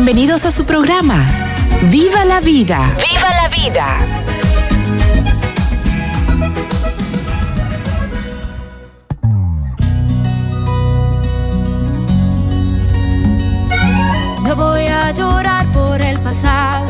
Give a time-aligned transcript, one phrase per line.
[0.00, 1.26] Bienvenidos a su programa.
[1.90, 2.96] ¡Viva la vida!
[2.96, 3.98] ¡Viva la vida!
[14.44, 16.86] No voy a llorar por el pasado.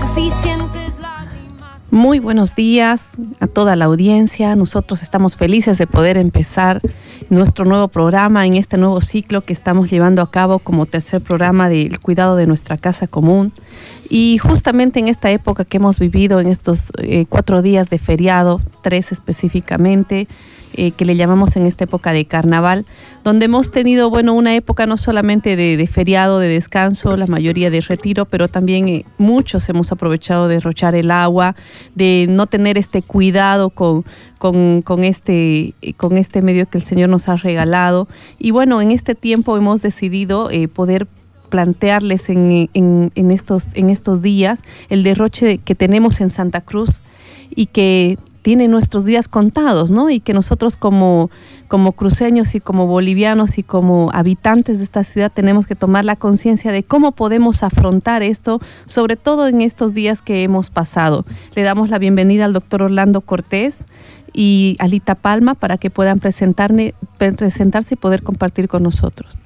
[0.00, 1.92] Suficientes lágrimas.
[1.92, 3.06] Muy buenos días
[3.38, 4.56] a toda la audiencia.
[4.56, 6.80] Nosotros estamos felices de poder empezar
[7.30, 11.68] nuestro nuevo programa en este nuevo ciclo que estamos llevando a cabo como tercer programa
[11.68, 13.52] del cuidado de nuestra casa común.
[14.08, 18.60] Y justamente en esta época que hemos vivido, en estos eh, cuatro días de feriado,
[18.82, 20.26] tres específicamente,
[20.74, 22.86] eh, que le llamamos en esta época de carnaval,
[23.24, 27.80] donde hemos tenido, bueno, una época no solamente de, feriado, de descanso, la mayoría de
[27.80, 31.56] retiro, pero también eh, muchos hemos aprovechado de derrochar el agua,
[31.94, 34.04] de no tener este cuidado con,
[34.38, 38.08] con, este, eh, con este medio que el Señor nos ha regalado.
[38.38, 41.06] Y bueno, en este tiempo hemos decidido poder
[41.48, 47.00] plantearles en- en estos, en estos días el derroche que tenemos en Santa Cruz
[47.54, 50.10] y que tiene nuestros días contados, ¿no?
[50.10, 51.30] Y que nosotros como,
[51.68, 56.16] como cruceños y como bolivianos y como habitantes de esta ciudad tenemos que tomar la
[56.16, 61.24] conciencia de cómo podemos afrontar esto, sobre todo en estos días que hemos pasado.
[61.54, 63.84] Le damos la bienvenida al doctor Orlando Cortés
[64.32, 66.94] y Alita Palma para que puedan presentarse
[67.90, 69.36] y poder compartir con nosotros.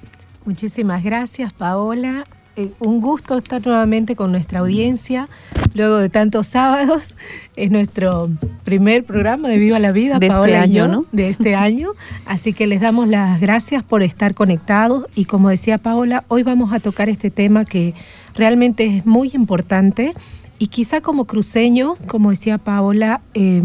[0.45, 2.25] Muchísimas gracias, Paola.
[2.55, 5.27] Eh, un gusto estar nuevamente con nuestra audiencia.
[5.73, 7.15] Luego de tantos sábados,
[7.55, 8.29] es nuestro
[8.63, 11.05] primer programa de Viva la Vida, De este y año, yo, ¿no?
[11.11, 11.93] de este año.
[12.27, 15.07] Así que les damos las gracias por estar conectados.
[15.15, 17.95] Y como decía Paola, hoy vamos a tocar este tema que
[18.35, 20.13] realmente es muy importante.
[20.59, 23.63] Y quizá como cruceño, como decía Paola, eh,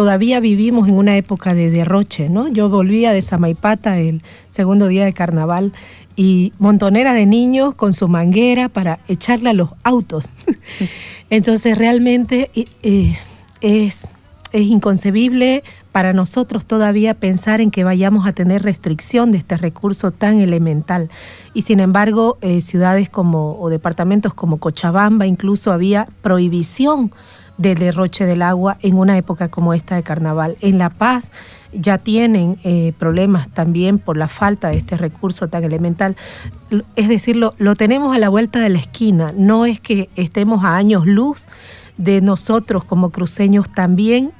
[0.00, 2.48] todavía vivimos en una época de derroche, ¿no?
[2.48, 5.74] Yo volvía de Samaipata el segundo día de carnaval
[6.16, 10.30] y montonera de niños con su manguera para echarle a los autos.
[11.28, 13.18] Entonces realmente eh, eh,
[13.60, 14.08] es,
[14.54, 20.40] inconcebible para nosotros todavía pensar en que vayamos a tener restricción de este recurso tan
[20.40, 21.10] elemental.
[21.52, 27.12] Y sin embargo, eh, ciudades como o departamentos como Cochabamba incluso había prohibición
[27.60, 30.56] del derroche del agua en una época como esta de carnaval.
[30.60, 31.30] En La Paz
[31.72, 36.16] ya tienen eh, problemas también por la falta de este recurso tan elemental.
[36.96, 39.32] Es decir, lo, tenemos a la vuelta de la esquina.
[39.36, 41.48] No es que estemos a años luz
[41.98, 44.32] de nosotros como cruceños también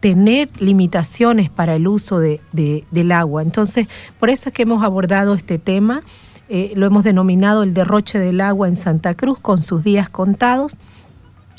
[0.00, 3.42] tener limitaciones para el uso de- de- del agua.
[3.42, 3.86] Entonces,
[4.18, 6.02] por eso es que hemos abordado este tema.
[6.48, 10.78] Eh, lo hemos denominado el derroche del agua en Santa Cruz con sus días contados.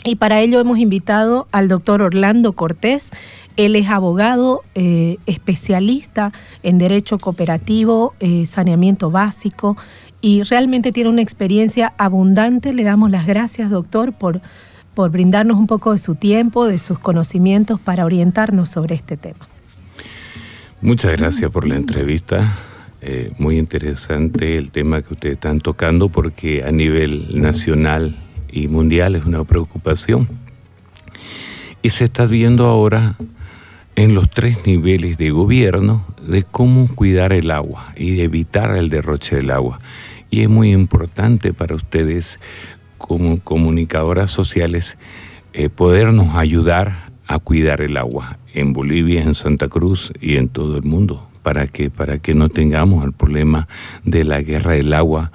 [0.03, 3.11] Y para ello hemos invitado al doctor Orlando Cortés.
[3.55, 9.77] Él es abogado eh, especialista en derecho cooperativo, eh, saneamiento básico
[10.19, 12.73] y realmente tiene una experiencia abundante.
[12.73, 14.41] Le damos las gracias, doctor, por,
[14.93, 19.47] por brindarnos un poco de su tiempo, de sus conocimientos para orientarnos sobre este tema.
[20.81, 22.57] Muchas gracias por la entrevista.
[22.99, 28.17] Eh, muy interesante el tema que ustedes están tocando porque a nivel nacional
[28.53, 30.29] y mundial es una preocupación.
[31.81, 33.15] Y se está viendo ahora
[33.95, 38.89] en los tres niveles de gobierno de cómo cuidar el agua y de evitar el
[38.89, 39.79] derroche del agua.
[40.29, 42.39] Y es muy importante para ustedes
[42.97, 44.97] como comunicadoras sociales
[45.51, 50.77] eh, podernos ayudar a cuidar el agua en Bolivia, en Santa Cruz y en todo
[50.77, 53.67] el mundo, para para que no tengamos el problema
[54.03, 55.31] de la guerra del agua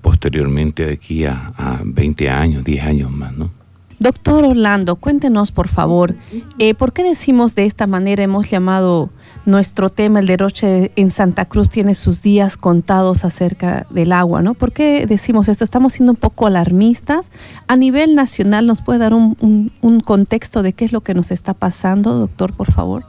[0.00, 3.50] posteriormente de aquí a, a 20 años, 10 años más, ¿no?
[3.98, 6.16] Doctor Orlando, cuéntenos por favor,
[6.58, 9.10] eh, ¿por qué decimos de esta manera, hemos llamado
[9.46, 14.54] nuestro tema, el derroche en Santa Cruz tiene sus días contados acerca del agua, ¿no?
[14.54, 15.62] ¿Por qué decimos esto?
[15.62, 17.30] Estamos siendo un poco alarmistas.
[17.68, 21.14] A nivel nacional, ¿nos puede dar un, un- un contexto de qué es lo que
[21.14, 23.04] nos está pasando, doctor, por favor?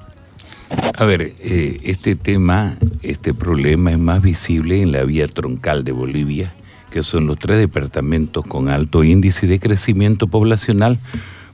[0.96, 5.92] A ver, eh, este tema, este problema es más visible en la vía troncal de
[5.92, 6.54] Bolivia,
[6.94, 11.00] que son los tres departamentos con alto índice de crecimiento poblacional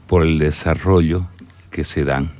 [0.06, 1.28] por el desarrollo
[1.70, 2.32] que se dan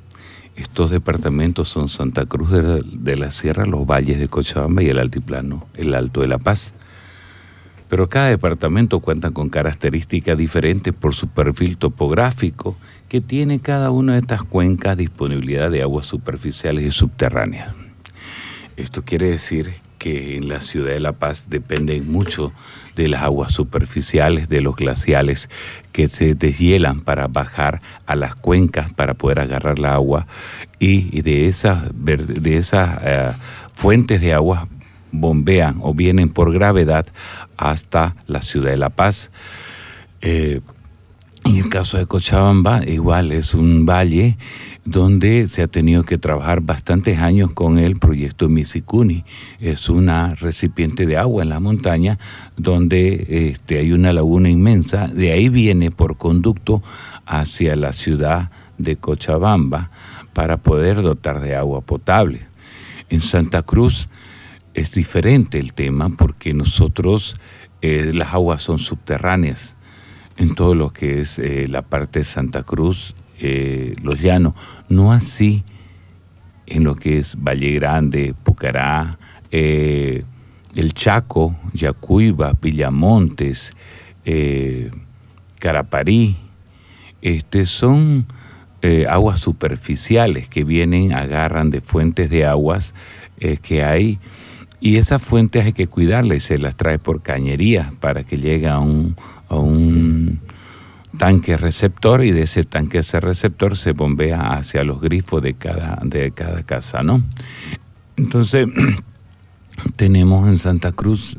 [0.54, 4.90] Estos departamentos son Santa Cruz de la, de la Sierra, los valles de Cochabamba y
[4.90, 6.74] el altiplano, el Alto de la Paz.
[7.88, 12.76] Pero cada departamento cuenta con características diferentes por su perfil topográfico
[13.08, 17.74] que tiene cada una de estas cuencas disponibilidad de aguas superficiales y subterráneas.
[18.76, 22.52] Esto quiere decir que en la ciudad de La Paz dependen mucho
[22.96, 25.50] de las aguas superficiales, de los glaciales
[25.92, 30.26] que se deshielan para bajar a las cuencas para poder agarrar la agua
[30.78, 33.32] y, de esas, de esas eh,
[33.74, 34.68] fuentes de agua
[35.12, 37.06] bombean o vienen por gravedad
[37.58, 39.30] hasta la ciudad de La Paz.
[40.22, 40.62] Eh,
[41.50, 44.38] en el caso de Cochabamba, igual es un valle
[44.84, 49.24] donde se ha tenido que trabajar bastantes años con el proyecto Misicuni.
[49.58, 52.18] Es una recipiente de agua en la montaña
[52.56, 55.08] donde este, hay una laguna inmensa.
[55.08, 56.84] De ahí viene por conducto
[57.26, 59.90] hacia la ciudad de Cochabamba
[60.32, 62.42] para poder dotar de agua potable.
[63.08, 64.08] En Santa Cruz
[64.74, 67.40] es diferente el tema porque nosotros
[67.82, 69.74] eh, las aguas son subterráneas
[70.40, 74.54] en todo lo que es eh, la parte de Santa Cruz, eh, los llanos,
[74.88, 75.64] no así
[76.66, 79.18] en lo que es Valle Grande, Pucará,
[79.50, 80.24] el
[80.94, 83.74] Chaco, Yacuiba, Villamontes,
[85.58, 86.36] Caraparí,
[87.20, 88.26] este, son
[89.08, 92.94] aguas superficiales que vienen, agarran de fuentes de aguas
[93.62, 94.20] que hay.
[94.78, 98.68] Y esas fuentes hay que cuidarlas y se las trae por cañería para que llegue
[98.68, 99.16] a un,
[99.58, 100.40] un
[101.18, 106.00] tanque receptor y de ese tanque ese receptor se bombea hacia los grifos de cada,
[106.04, 107.22] de cada casa, ¿no?
[108.16, 108.68] Entonces,
[109.96, 111.36] tenemos en Santa Cruz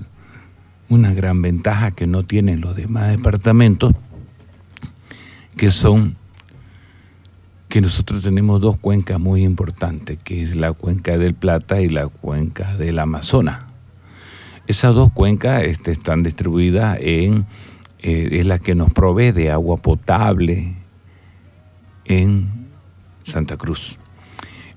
[0.89, 3.93] una gran ventaja que no tienen los demás departamentos,
[5.55, 6.17] que son
[7.71, 12.07] que nosotros tenemos dos cuencas muy importantes, que es la cuenca del Plata y la
[12.07, 13.61] cuenca del Amazonas.
[14.67, 17.45] Esas dos cuencas este, están distribuidas en,
[18.01, 20.75] eh, es la que nos provee de agua potable
[22.05, 22.67] en
[23.23, 23.97] Santa Cruz.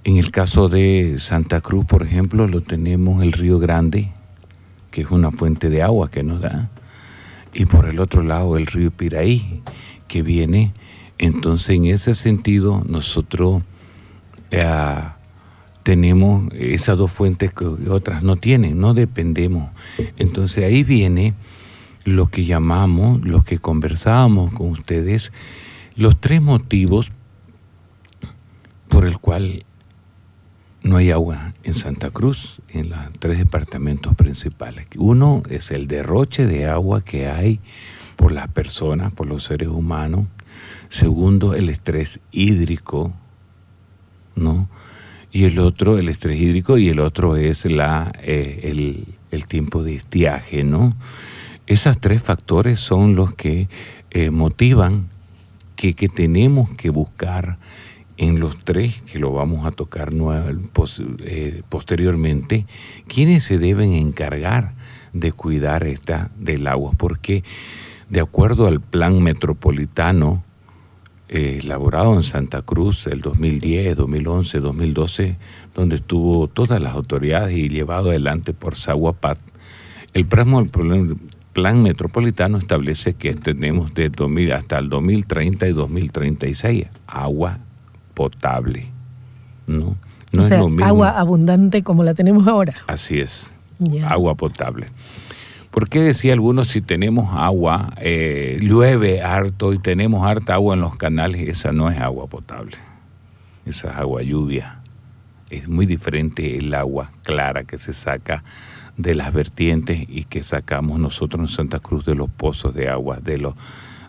[0.05, 4.13] En el caso de Santa Cruz, por ejemplo, lo tenemos el Río Grande,
[4.91, 6.71] que es una fuente de agua que nos da,
[7.53, 9.63] y por el otro lado el río Piraí,
[10.09, 10.73] que viene
[11.19, 13.63] entonces, en ese sentido, nosotros
[14.51, 15.01] eh,
[15.83, 19.71] tenemos esas dos fuentes que otras no tienen, no dependemos.
[20.17, 21.35] Entonces, ahí viene
[22.05, 25.33] lo que llamamos, lo que conversábamos con ustedes,
[25.97, 27.13] los tres motivos
[28.89, 29.65] por el cual
[30.85, 34.87] no hay agua en Santa Cruz, en los tres departamentos principales.
[34.97, 37.59] Uno es el derroche de agua que hay
[38.17, 40.27] por las personas, por los seres humanos.
[40.91, 43.13] Segundo, el estrés hídrico,
[44.37, 44.69] ¿no?
[45.33, 48.71] Y el otro, el estrés hídrico, y el otro es la, eh,
[49.31, 50.97] el, tiempo de estiaje, ¿no?
[51.67, 53.69] Esos tres factores son los que
[54.11, 55.09] eh, motivan
[55.77, 57.59] que, tenemos que buscar
[58.17, 60.11] en los tres, que lo vamos a tocar
[61.25, 62.67] eh, posteriormente,
[63.07, 64.75] quienes se deben encargar
[65.13, 67.45] de cuidar esta del agua, porque
[68.09, 70.45] de acuerdo al plan metropolitano
[71.29, 75.37] eh, elaborado en Santa Cruz el 2010, 2011, 2012,
[75.75, 79.39] donde estuvo todas las autoridades y llevado adelante por Zaguapat,
[80.13, 80.71] el plan,
[81.55, 87.59] metropolitano establece que tenemos de 2000 hasta el 2030 y 2036 agua
[88.15, 88.89] potable.
[89.67, 89.97] ¿no?
[90.33, 90.85] No es lo mismo.
[90.85, 92.75] agua abundante como la tenemos ahora.
[92.87, 93.53] Así es,
[94.07, 94.87] agua potable.
[95.71, 100.81] ¿Por qué decía algunos si tenemos agua, eh, llueve harto y tenemos harta agua en
[100.81, 101.49] los canales?
[101.49, 102.77] Esa no es agua potable,
[103.67, 104.81] esa es agua lluvia.
[105.51, 108.43] Es muy diferente el agua clara que se saca
[108.97, 113.19] de las vertientes y que sacamos nosotros en Santa Cruz de los pozos de agua,
[113.21, 113.55] de, los,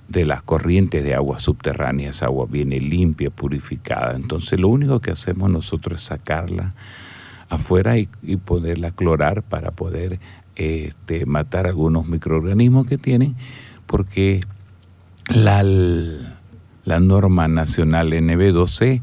[0.07, 2.17] de las corrientes de agua subterráneas.
[2.17, 4.15] Esa agua viene limpia, purificada.
[4.15, 6.73] Entonces lo único que hacemos nosotros es sacarla
[7.49, 10.19] afuera y, y poderla clorar para poder
[10.55, 13.35] este, matar algunos microorganismos que tienen,
[13.87, 14.41] porque
[15.33, 19.01] la, la norma nacional NB12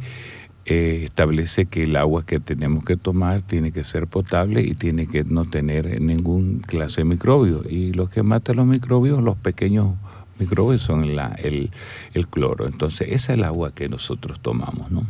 [0.64, 5.08] eh, establece que el agua que tenemos que tomar tiene que ser potable y tiene
[5.08, 7.62] que no tener ningún clase de microbio.
[7.68, 9.94] Y lo que mata los microbios, los pequeños
[10.38, 11.70] microbios, son el,
[12.14, 12.66] el, cloro.
[12.66, 15.04] Entonces, esa es el agua que nosotros tomamos, ¿no?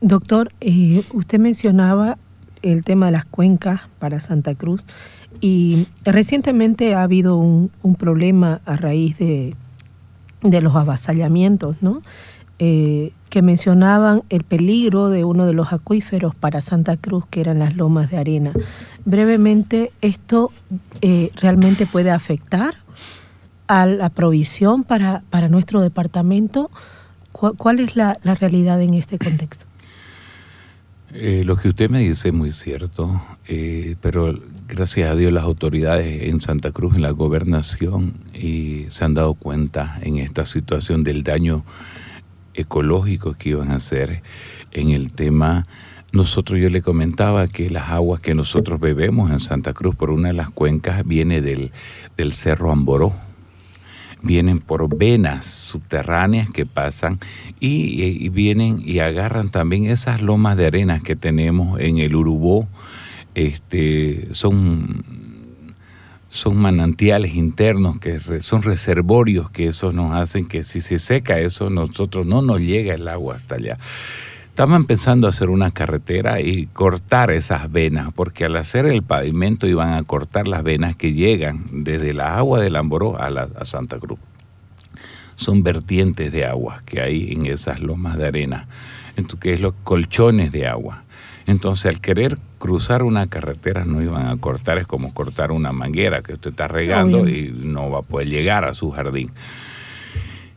[0.00, 2.16] Doctor, eh, usted mencionaba
[2.62, 4.86] el tema de las cuencas para Santa Cruz.
[5.40, 9.54] Y recientemente ha habido un, problema a raíz de,
[10.42, 12.02] los avasallamientos, ¿no?
[12.58, 17.58] Eh, que mencionaban el peligro de uno de los acuíferos para Santa Cruz, que eran
[17.58, 18.52] las lomas de arena.
[19.04, 20.52] Brevemente, ¿esto
[21.00, 22.76] eh, realmente puede afectar
[23.66, 26.70] a la provisión para, para nuestro departamento?
[27.32, 29.66] ¿Cuál, es la, realidad en este contexto?
[31.12, 34.32] Eh, lo que usted me dice es muy cierto, eh, pero
[34.68, 39.34] gracias a Dios las autoridades en Santa Cruz, en la gobernación, y se han dado
[39.34, 41.64] cuenta en esta situación del daño
[42.54, 44.22] ecológico que iban a hacer
[44.72, 45.64] en el tema.
[46.12, 50.28] Nosotros yo le comentaba que las aguas que nosotros bebemos en Santa Cruz por una
[50.28, 51.72] de las cuencas viene del,
[52.16, 53.14] del Cerro Amboró
[54.24, 57.20] vienen por venas subterráneas que pasan
[57.60, 62.66] y, vienen y agarran también esas lomas de arena que tenemos en el Urubó.
[63.34, 65.04] Este, son,
[66.34, 71.70] son manantiales internos que son reservorios que eso nos hacen que si se seca eso
[71.70, 73.78] nosotros no nos llega el agua hasta allá.
[74.48, 79.92] Estaban pensando hacer una carretera y cortar esas venas, porque al hacer el pavimento iban
[79.92, 83.98] a cortar las venas que llegan desde la agua del Amboró a, la, a Santa
[83.98, 84.18] Cruz.
[85.36, 88.66] Son vertientes de agua que hay en esas lomas de arena,
[89.38, 91.03] que es los colchones de agua.
[91.46, 96.22] Entonces, al querer cruzar una carretera no iban a cortar, es como cortar una manguera
[96.22, 99.30] que usted está regando y no va a poder llegar a su jardín.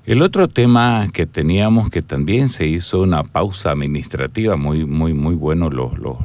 [0.05, 5.35] El otro tema que teníamos que también se hizo una pausa administrativa, muy, muy, muy
[5.35, 6.17] bueno los, los,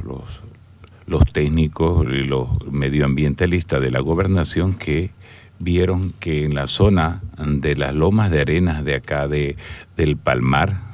[1.05, 5.11] los, técnicos y los medioambientalistas de la gobernación que
[5.59, 9.57] vieron que en la zona de las lomas de arenas de acá de,
[9.97, 10.92] del Palmar,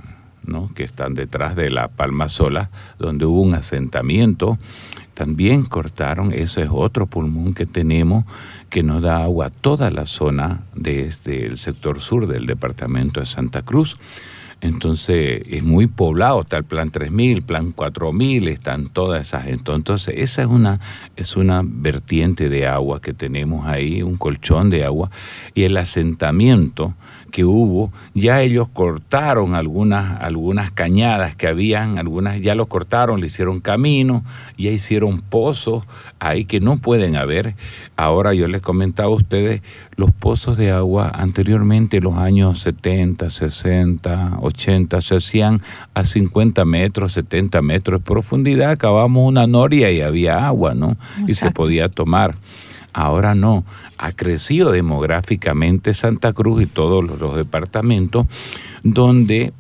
[0.76, 4.58] que están detrás de la Palma Sola, donde hubo un asentamiento,
[5.14, 8.24] también cortaron, eso es otro pulmón que tenemos
[8.70, 13.26] que nos da agua a toda la zona desde el sector sur del departamento de
[13.26, 13.98] Santa Cruz.
[14.62, 19.48] Entonces es muy poblado, está el plan 3000, plan 4000, están todas esas.
[19.48, 20.80] Entonces esa es una,
[21.16, 25.12] es una vertiente de agua que tenemos ahí, un colchón de agua,
[25.54, 26.94] y el asentamiento
[27.30, 33.28] que hubo, ya ellos cortaron algunas, algunas cañadas que habían, algunas ya lo cortaron, le
[33.28, 34.24] hicieron camino,
[34.58, 35.84] ya hicieron pozos
[36.20, 37.56] ahí que no pueden haber.
[37.96, 39.62] Ahora yo les comentaba a ustedes,
[39.96, 45.62] los pozos de agua anteriormente, los años 70, 60, 80, se hacían
[45.94, 50.98] a 50 metros, 70 metros de profundidad, acabamos una noria y había agua, ¿no?
[51.28, 52.36] Y se podía tomar.
[52.94, 53.64] Ahora no,
[53.98, 58.26] ha crecido demográficamente Santa Cruz y todos los, departamentos,
[58.84, 59.54] donde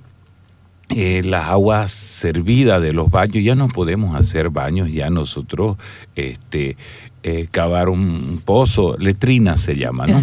[0.90, 5.78] eh, las aguas servidas de los baños, ya no podemos hacer baños, ya nosotros
[6.16, 6.78] este,
[7.24, 10.18] eh, cavar un pozo, letrina se llama, ¿no?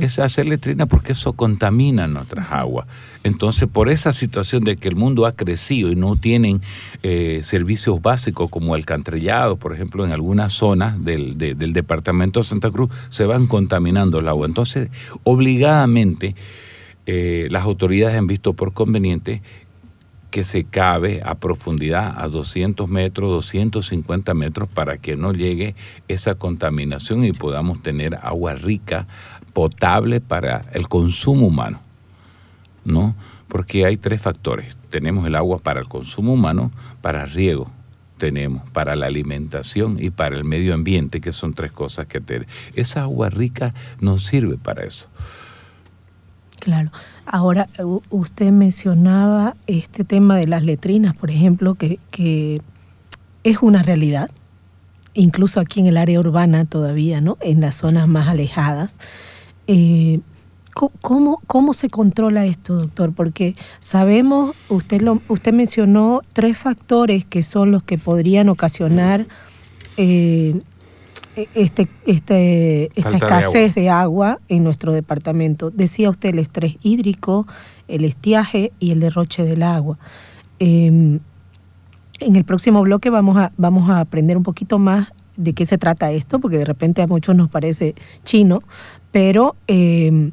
[0.00, 2.86] Es, hacer letrina porque eso contamina nuestras aguas.
[3.22, 6.62] Entonces, por esa situación de que el mundo ha crecido y no tienen
[7.02, 12.46] eh, servicios básicos como el cantrellado, por ejemplo, en algunas zonas del, del departamento de
[12.46, 14.46] Santa Cruz, se van contaminando el agua.
[14.46, 14.90] Entonces,
[15.24, 16.34] obligadamente,
[17.10, 19.40] eh, las autoridades han visto por conveniente
[20.30, 25.74] que se cabe a profundidad a 200 metros, 250 metros para que no llegue
[26.08, 29.06] esa contaminación y podamos tener agua rica,
[29.52, 31.80] potable para el consumo humano.
[32.84, 33.14] ¿No?
[33.48, 34.76] Porque hay tres factores.
[34.90, 36.70] Tenemos el agua para el consumo humano,
[37.00, 37.70] para riego,
[38.18, 42.52] tenemos para la alimentación y para el medio ambiente, que son tres cosas que tenemos.
[42.74, 45.08] Esa agua rica nos sirve para eso.
[46.60, 46.90] Claro.
[47.30, 47.68] Ahora,
[48.08, 52.60] usted mencionaba este tema de las letrinas, por ejemplo, que,
[53.44, 54.30] es una realidad,
[55.14, 57.36] incluso aquí en el área urbana todavía, ¿no?
[57.40, 58.98] En las zonas más alejadas.
[59.66, 60.20] Eh,
[60.72, 63.12] ¿cómo, ¿Cómo se controla esto, doctor?
[63.12, 69.26] Porque sabemos, usted, lo, usted mencionó tres factores que son los que podrían ocasionar
[69.96, 70.60] eh,
[71.54, 74.40] este, este, esta escasez de agua.
[74.48, 75.70] en nuestro departamento.
[75.70, 77.46] Decía usted el estrés hídrico,
[77.86, 79.98] el estiaje y el derroche del agua.
[80.58, 81.20] Em,
[82.20, 85.78] en el próximo bloque vamos a, vamos a aprender un poquito más de qué se
[85.78, 87.94] trata esto, porque de repente a muchos nos parece
[88.24, 88.60] chino,
[89.12, 90.32] pero em,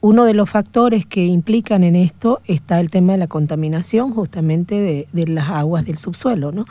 [0.00, 4.76] uno de los factores que implican en esto está el tema de la contaminación justamente
[4.76, 6.52] de, de las aguas del subsuelo.
[6.52, 6.64] ¿no?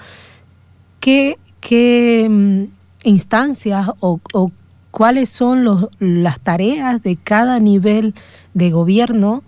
[0.99, 2.69] ¿Qué, qué em,
[3.07, 4.19] instancias o,
[4.91, 8.15] cuáles son los, las tareas de cada nivel
[8.53, 9.43] de gobierno,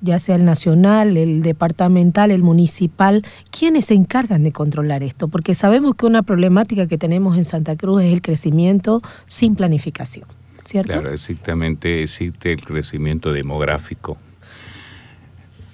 [0.00, 5.28] ya sea el nacional, el departamental, el municipal, ¿quiénes se encargan de controlar esto?
[5.28, 10.26] Porque sabemos que una problemática que tenemos en Santa Cruz es el crecimiento sin planificación,
[10.64, 10.92] ¿cierto?
[10.92, 14.16] Claro, exactamente existe el crecimiento demográfico.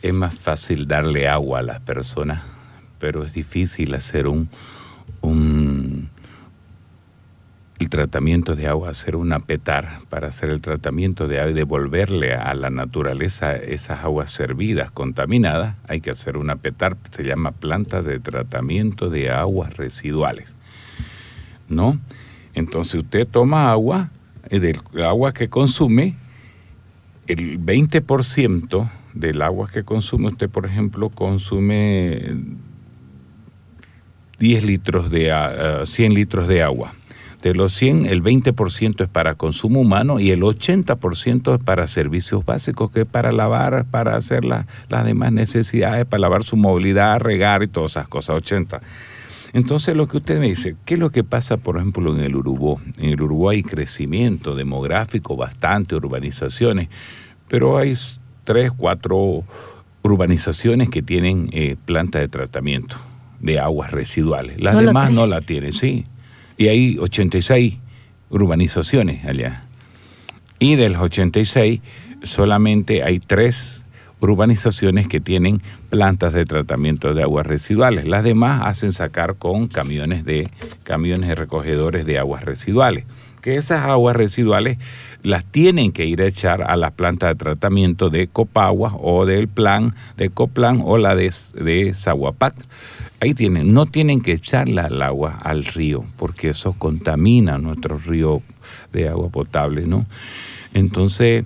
[0.02, 2.42] es más fácil darle agua a las personas,
[2.98, 4.48] pero es difícil hacer un,
[5.20, 6.08] un
[7.80, 12.34] el tratamiento de agua, hacer una petar para hacer el tratamiento de agua y devolverle
[12.34, 18.02] a la naturaleza esas aguas servidas, contaminadas, hay que hacer una petar, se llama planta
[18.02, 20.54] de tratamiento de aguas residuales.
[21.70, 21.98] ¿No?
[22.52, 24.10] Entonces usted toma agua,
[24.50, 26.16] eh, del agua que consume,
[27.28, 32.20] el 20% del agua que consume usted, por ejemplo, consume
[34.38, 35.32] 10 litros de,
[35.86, 36.92] 100 litros de agua
[37.42, 42.44] de los 100, el 20% es para consumo humano y el 80% es para servicios
[42.44, 44.66] básicos, que es para lavar, para hacer las
[45.04, 48.80] demás necesidades, para lavar su movilidad, regar y todas esas cosas, 80.
[49.52, 52.36] Entonces lo que usted me dice, ¿qué es lo que pasa, por ejemplo, en el
[52.36, 52.76] Uruguay?
[52.98, 56.88] En el Uruguay hay crecimiento demográfico, bastante urbanizaciones,
[57.48, 57.96] pero hay
[58.44, 59.44] tres, cuatro
[60.02, 62.96] urbanizaciones que tienen eh, planta de tratamiento
[63.40, 64.60] de aguas residuales.
[64.60, 66.04] Las demás no la tienen, sí
[66.60, 67.78] y hay 86
[68.28, 69.62] urbanizaciones allá.
[70.58, 71.80] Y de las 86
[72.22, 73.80] solamente hay tres
[74.20, 78.06] urbanizaciones que tienen plantas de tratamiento de aguas residuales.
[78.06, 80.50] Las demás hacen sacar con camiones de
[80.82, 83.06] camiones recogedores de aguas residuales.
[83.40, 84.76] Que esas aguas residuales
[85.22, 89.48] las tienen que ir a echar a las plantas de tratamiento de Copagua o del
[89.48, 92.54] plan de Coplan o la de, de Zaguapac
[93.20, 98.42] ahí tienen, no tienen que echarla al agua al río, porque eso contamina nuestro río
[98.92, 100.06] de agua potable, ¿no?
[100.72, 101.44] Entonces,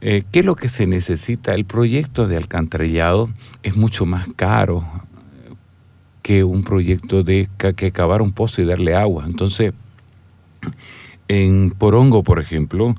[0.00, 1.54] eh, ¿qué es lo que se necesita?
[1.54, 3.30] El proyecto de alcantarillado
[3.62, 4.84] es mucho más caro
[6.22, 9.24] que un proyecto de que cavar un pozo y darle agua.
[9.26, 9.72] Entonces,
[11.28, 12.96] en Porongo, por ejemplo,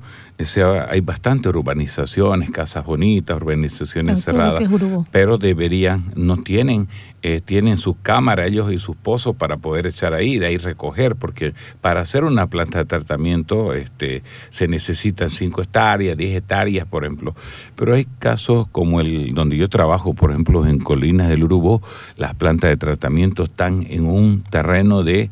[0.88, 4.62] hay bastantes urbanizaciones, casas bonitas, urbanizaciones cerradas,
[5.10, 6.86] pero deberían, no tienen,
[7.22, 11.16] eh, tienen sus cámaras ellos y sus pozos para poder echar ahí, de ahí recoger,
[11.16, 17.04] porque para hacer una planta de tratamiento este, se necesitan 5 hectáreas, 10 hectáreas, por
[17.04, 17.34] ejemplo.
[17.74, 21.82] Pero hay casos como el donde yo trabajo, por ejemplo, en Colinas del Urubó,
[22.16, 25.30] las plantas de tratamiento están en un terreno de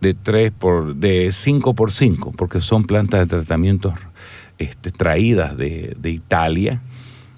[0.00, 3.94] de 3 por, de 5 por 5, porque son plantas de tratamiento
[4.58, 6.82] este, traídas de, Italia.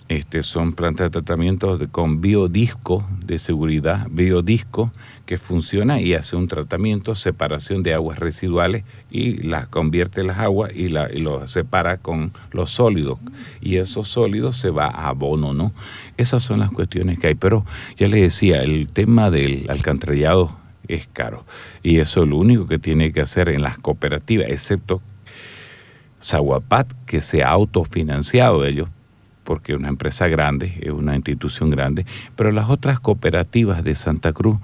[0.09, 4.91] Este, son plantas de tratamiento de, con biodisco de seguridad, biodisco
[5.27, 10.73] que funciona y hace un tratamiento, separación de aguas residuales y las convierte las aguas
[10.75, 13.19] y, la, y lo separa con los sólidos.
[13.61, 15.73] Y esos sólidos se va a abono, ¿no?
[16.17, 17.35] Esas son las cuestiones que hay.
[17.35, 17.67] Pero
[17.99, 20.57] ya les decía, el tema del alcantarillado
[20.89, 21.45] es caro.
[21.83, 25.01] Y eso es lo único que tiene que hacer en las cooperativas, excepto
[26.21, 28.89] Zaguapat, que se ha autofinanciado ellos,
[29.45, 34.33] porque es una empresa grande, es una institución grande, pero las otras cooperativas de Santa
[34.33, 34.59] Cruz,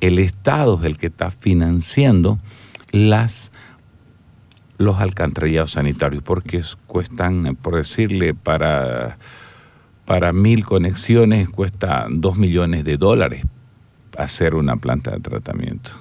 [0.00, 2.38] el Estado es el que está financiando
[2.90, 3.52] las
[4.78, 9.18] los alcantarillados sanitarios, porque cuestan, por decirle, para,
[10.06, 13.44] para mil conexiones cuesta dos millones de dólares
[14.22, 15.92] hacer una planta de tratamiento.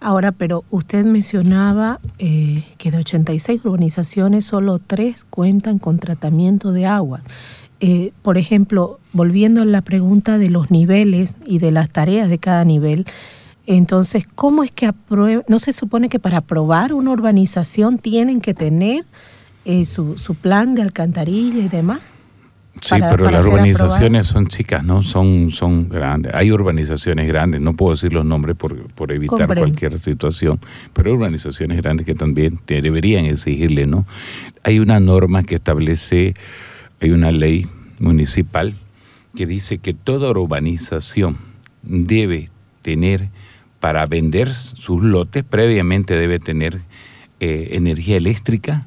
[0.00, 6.86] Ahora, pero usted mencionaba eh, que de 86 urbanizaciones solo tres cuentan con tratamiento de
[6.86, 7.22] agua.
[7.80, 12.38] Eh, por ejemplo, volviendo a la pregunta de los niveles y de las tareas de
[12.38, 13.06] cada nivel,
[13.66, 15.42] entonces, ¿cómo es que aprueba?
[15.48, 19.04] ¿No se supone que para aprobar una urbanización tienen que tener
[19.64, 22.15] eh, su, su plan de alcantarilla y demás?
[22.80, 25.02] Sí, pero las urbanizaciones son chicas, ¿no?
[25.02, 26.34] Son, son grandes.
[26.34, 30.60] Hay urbanizaciones grandes, no puedo decir los nombres por, por evitar cualquier situación,
[30.92, 34.06] pero hay urbanizaciones grandes que también deberían exigirle, ¿no?
[34.62, 36.34] Hay una norma que establece,
[37.00, 37.66] hay una ley
[37.98, 38.74] municipal
[39.34, 41.38] que dice que toda urbanización
[41.82, 42.50] debe
[42.82, 43.28] tener,
[43.80, 46.80] para vender sus lotes, previamente debe tener
[47.40, 48.86] eh, energía eléctrica,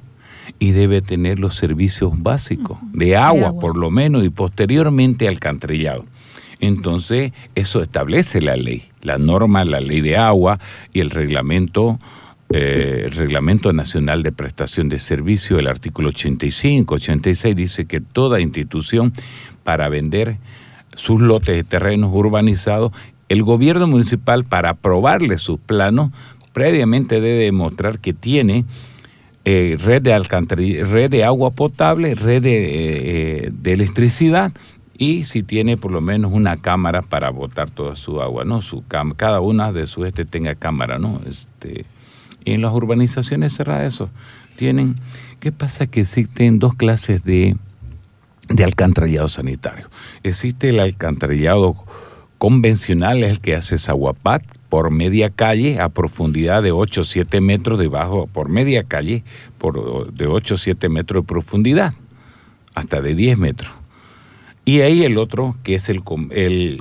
[0.57, 6.05] y debe tener los servicios básicos de agua, por lo menos y posteriormente alcantarillado.
[6.59, 10.59] Entonces, eso establece la ley, la norma, la ley de agua
[10.93, 11.99] y el reglamento
[12.51, 18.41] eh, el Reglamento Nacional de Prestación de Servicio, el artículo 85, 86, dice que toda
[18.41, 19.13] institución
[19.63, 20.39] para vender
[20.95, 22.91] sus lotes de terrenos urbanizados,
[23.29, 26.09] el gobierno municipal para aprobarle sus planos,
[26.51, 28.65] previamente debe demostrar que tiene
[29.45, 34.52] eh, red de red de agua potable, red de, eh, electricidad
[34.97, 38.62] y si tiene por lo menos una cámara para botar toda su agua, ¿no?
[38.62, 38.84] Su
[39.15, 41.21] cada una de sus este tenga cámara, ¿no?
[41.30, 41.86] Este,
[42.43, 44.10] y en las urbanizaciones cerradas eso
[44.56, 44.95] tienen,
[45.39, 45.88] ¿qué pasa?
[45.88, 47.56] Que existen dos clases de
[48.49, 49.89] de alcantarillado sanitario.
[50.23, 51.75] Existe el alcantarillado
[52.38, 57.41] convencional, es el que hace Zaguapat por media calle a profundidad de 8 o 7
[57.41, 59.23] metros debajo, por media calle
[59.58, 61.93] por, de 8 o 7 metros de profundidad,
[62.75, 63.71] hasta de 10 metros.
[64.65, 66.03] Y ahí el otro, que es el,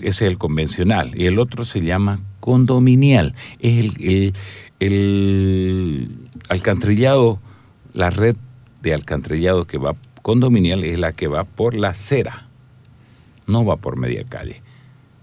[0.02, 3.34] es el convencional, y el otro se llama condominial.
[3.60, 4.34] Es el,
[4.78, 6.10] el,
[6.50, 7.40] alcantarillado,
[7.94, 8.36] la red
[8.82, 12.48] de alcantarillado que va condominial es la que va por la acera,
[13.46, 14.60] no va por media calle.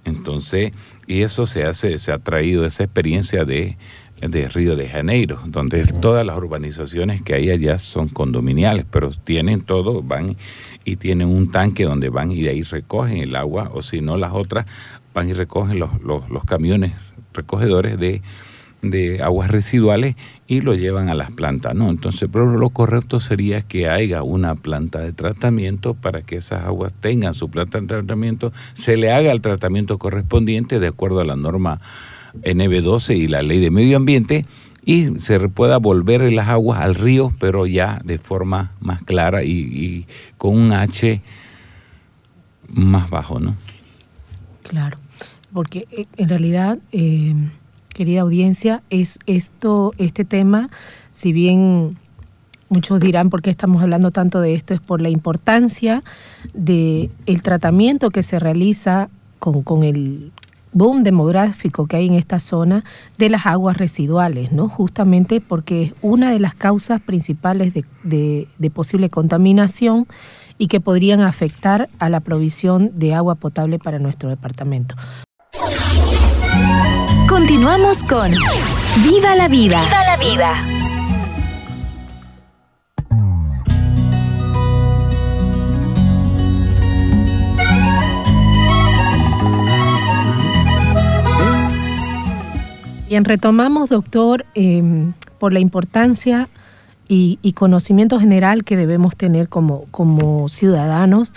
[0.04, 0.72] Entonces,
[1.08, 3.78] y eso se hace, se ha traído esa experiencia de,
[4.22, 9.62] de Río de Janeiro, donde todas las urbanizaciones que hay allá son condominiales, pero tienen
[9.62, 10.36] todo, van
[10.84, 14.18] y tienen un tanque donde van y de ahí recogen el agua, o si no
[14.18, 14.66] las otras,
[15.14, 16.94] van y recogen los, los, los camiones
[17.34, 18.22] recogedores de
[18.92, 20.16] de aguas residuales
[20.48, 21.90] y lo llevan a las plantas, ¿no?
[21.90, 26.94] Entonces, pero lo correcto sería que haya una planta de tratamiento para que esas aguas
[27.00, 31.36] tengan su planta de tratamiento, se le haga el tratamiento correspondiente de acuerdo a la
[31.36, 31.82] norma
[32.44, 34.46] NB12 y la ley de medio ambiente
[34.84, 40.06] y se pueda volver las aguas al río, pero ya de forma más clara y,
[40.38, 41.22] con un H
[42.68, 43.56] más bajo, ¿no?
[44.62, 44.98] Claro,
[45.52, 46.78] porque eh, en realidad...
[46.92, 47.34] Eh
[47.96, 50.70] querida audiencia, es esto, este tema,
[51.12, 51.98] si bien
[52.68, 56.04] muchos dirán por qué estamos hablando tanto de esto, es por la importancia
[56.54, 60.34] del el tratamiento que se realiza con, con el
[60.74, 62.84] boom demográfico que hay en esta zona
[63.18, 64.68] de las aguas residuales, ¿no?
[64.68, 70.06] Justamente porque es una de las causas principales de, de posible contaminación
[70.58, 74.96] y que podrían afectar a la provisión de agua potable para nuestro departamento.
[77.36, 78.32] Continuamos con
[79.04, 79.84] Viva la Vida.
[79.84, 80.54] Viva la Vida.
[93.10, 96.48] Bien, retomamos, doctor, em, por la importancia
[97.10, 101.34] y, y, conocimiento general que debemos tener como, como ciudadanos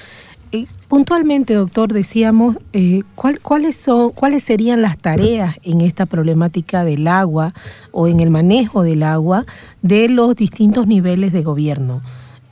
[0.89, 7.53] puntualmente, doctor, decíamos, eh, ¿cuáles, son, ¿cuáles serían las tareas en esta problemática del agua
[7.93, 9.45] o en el manejo del agua
[9.83, 12.03] de los distintos niveles de gobierno?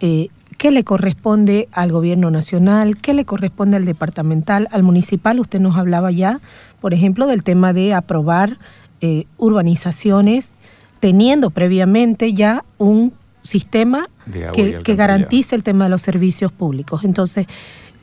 [0.00, 2.96] Eh, ¿Qué le corresponde al gobierno nacional?
[2.96, 4.68] ¿Qué le corresponde al departamental?
[4.70, 6.40] Al municipal, usted nos hablaba ya,
[6.80, 8.58] por ejemplo, del tema de aprobar
[9.00, 10.54] eh, urbanizaciones
[11.00, 14.08] teniendo previamente ya un sistema
[14.54, 17.04] que, que garantice el tema de los servicios públicos.
[17.04, 17.46] Entonces,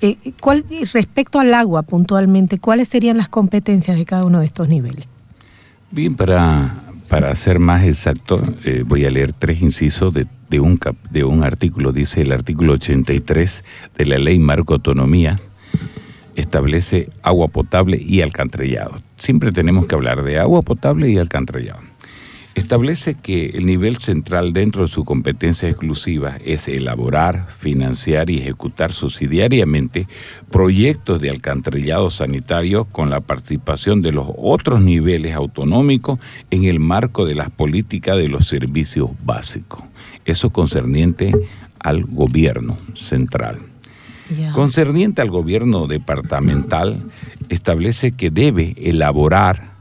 [0.03, 4.67] eh, ¿cuál, respecto al agua puntualmente, ¿cuáles serían las competencias de cada uno de estos
[4.67, 5.07] niveles?
[5.91, 6.75] Bien, para,
[7.07, 10.77] para ser más exacto, eh, voy a leer tres incisos de, de, un,
[11.09, 11.93] de un artículo.
[11.93, 13.63] Dice el artículo 83
[13.97, 15.37] de la Ley Marco Autonomía
[16.35, 19.01] establece agua potable y alcantarillado.
[19.17, 21.92] Siempre tenemos que hablar de agua potable y alcantarillado
[22.55, 28.93] establece que el nivel central dentro de su competencia exclusiva es elaborar, financiar y ejecutar
[28.93, 30.07] subsidiariamente
[30.51, 36.19] proyectos de alcantarillado sanitario con la participación de los otros niveles autonómicos
[36.51, 39.83] en el marco de las políticas de los servicios básicos.
[40.25, 41.31] Eso concerniente
[41.79, 43.59] al gobierno central.
[44.53, 47.03] Concerniente al gobierno departamental,
[47.49, 49.72] establece que debe elaborar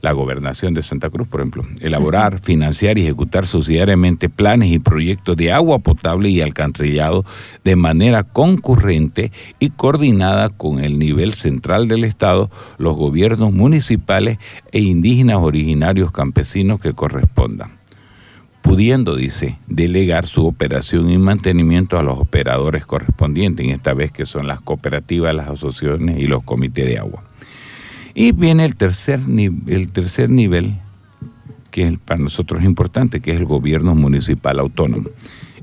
[0.00, 5.36] la gobernación de Santa Cruz, por ejemplo, elaborar, financiar y ejecutar subsidiariamente planes y proyectos
[5.36, 7.24] de agua potable y alcantarillado
[7.64, 14.38] de manera concurrente y coordinada con el nivel central del Estado, los gobiernos municipales
[14.72, 17.80] e indígenas originarios campesinos que correspondan
[18.60, 24.26] pudiendo, dice, delegar su operación y mantenimiento a los operadores correspondientes, en esta vez que
[24.26, 27.24] son las cooperativas, las asociaciones y los comités de agua.
[28.14, 29.20] Y viene el tercer,
[29.66, 30.76] el tercer nivel,
[31.70, 35.08] que para nosotros es importante, que es el gobierno municipal autónomo.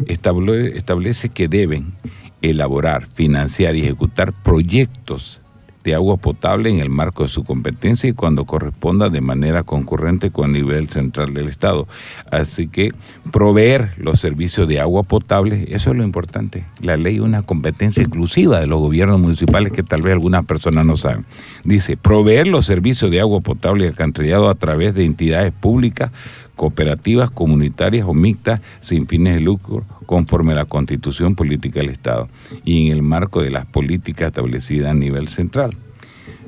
[0.07, 1.93] establece que deben
[2.41, 5.41] elaborar, financiar y ejecutar proyectos
[5.87, 10.31] de agua potable en el marco de su competencia y cuando corresponda de manera concurrente
[10.31, 11.87] con el nivel central del Estado.
[12.29, 12.91] Así que
[13.31, 16.65] proveer los servicios de agua potable, eso es lo importante.
[16.81, 20.85] La ley es una competencia exclusiva de los gobiernos municipales que tal vez algunas personas
[20.85, 21.25] no saben.
[21.63, 26.11] Dice, proveer los servicios de agua potable y alcantarillado a través de entidades públicas
[26.57, 32.27] cooperativas, comunitarias o mixtas sin fines de lucro conforme a la constitución política del Estado
[32.65, 35.77] y en el marco de las políticas establecidas a nivel central.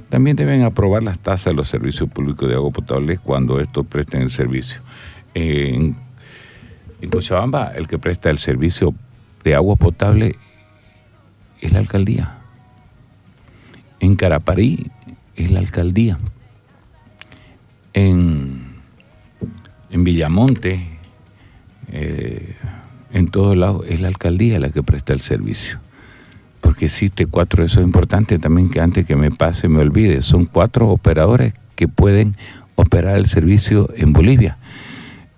[0.09, 4.23] También deben aprobar las tasas de los servicios públicos de agua potable cuando estos presten
[4.23, 4.81] el servicio.
[5.35, 5.95] En,
[6.99, 8.95] en Cochabamba, el que presta el servicio
[9.43, 10.35] de agua potable
[11.61, 12.37] es la alcaldía.
[13.99, 14.89] En Caraparí
[15.35, 16.17] es la alcaldía.
[17.93, 18.58] En,
[19.91, 20.85] en Villamonte,
[21.91, 22.55] eh,
[23.11, 25.79] en todos lados, es la alcaldía la que presta el servicio.
[26.61, 30.45] Porque existe cuatro, eso es importante también que antes que me pase me olvide, son
[30.45, 32.35] cuatro operadores que pueden
[32.75, 34.57] operar el servicio en Bolivia.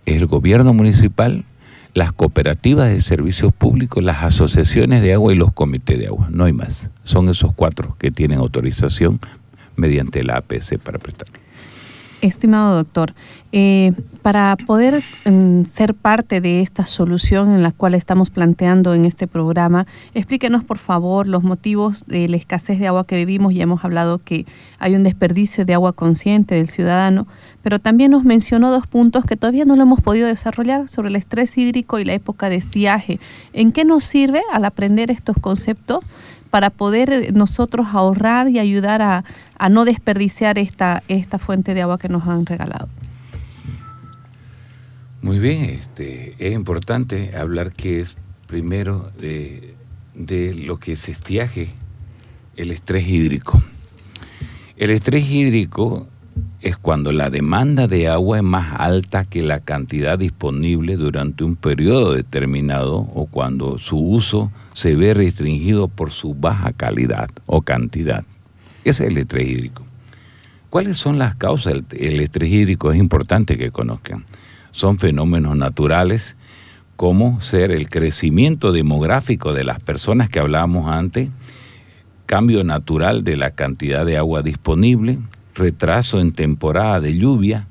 [0.05, 1.45] El gobierno municipal,
[1.93, 6.27] las cooperativas de servicios públicos, las asociaciones de agua y los comités de agua.
[6.31, 6.89] No hay más.
[7.03, 9.19] Son esos cuatro que tienen autorización
[9.75, 11.40] mediante la APC para prestarlo.
[12.21, 13.15] Estimado doctor,
[13.51, 19.05] eh, para poder mm, ser parte de esta solución en la cual estamos planteando en
[19.05, 23.55] este programa, explíquenos por favor los motivos de la escasez de agua que vivimos.
[23.55, 24.45] Ya hemos hablado que
[24.77, 27.25] hay un desperdicio de agua consciente del ciudadano,
[27.63, 31.15] pero también nos mencionó dos puntos que todavía no lo hemos podido desarrollar sobre el
[31.15, 33.19] estrés hídrico y la época de estiaje.
[33.53, 36.05] ¿En qué nos sirve al aprender estos conceptos?
[36.51, 39.23] Para poder nosotros ahorrar y ayudar a,
[39.69, 42.89] no desperdiciar esta, esta fuente de agua que nos han regalado.
[45.21, 49.75] Muy bien, este, es importante hablar que es primero de,
[50.13, 51.69] de lo que es estiaje,
[52.57, 53.63] el estrés hídrico.
[54.77, 56.09] El estrés hídrico
[56.61, 61.55] es cuando la demanda de agua es más alta que la cantidad disponible durante un
[61.55, 68.25] periodo determinado o cuando su uso se ve restringido por su baja calidad o cantidad.
[68.83, 69.83] Ese es el estrés hídrico.
[70.69, 72.91] ¿Cuáles son las causas del estrés hídrico?
[72.91, 74.23] Es importante que conozcan.
[74.71, 76.35] Son fenómenos naturales
[76.95, 81.29] como ser el crecimiento demográfico de las personas que hablábamos antes,
[82.27, 85.17] cambio natural de la cantidad de agua disponible,
[85.55, 87.67] retraso en temporada de lluvia,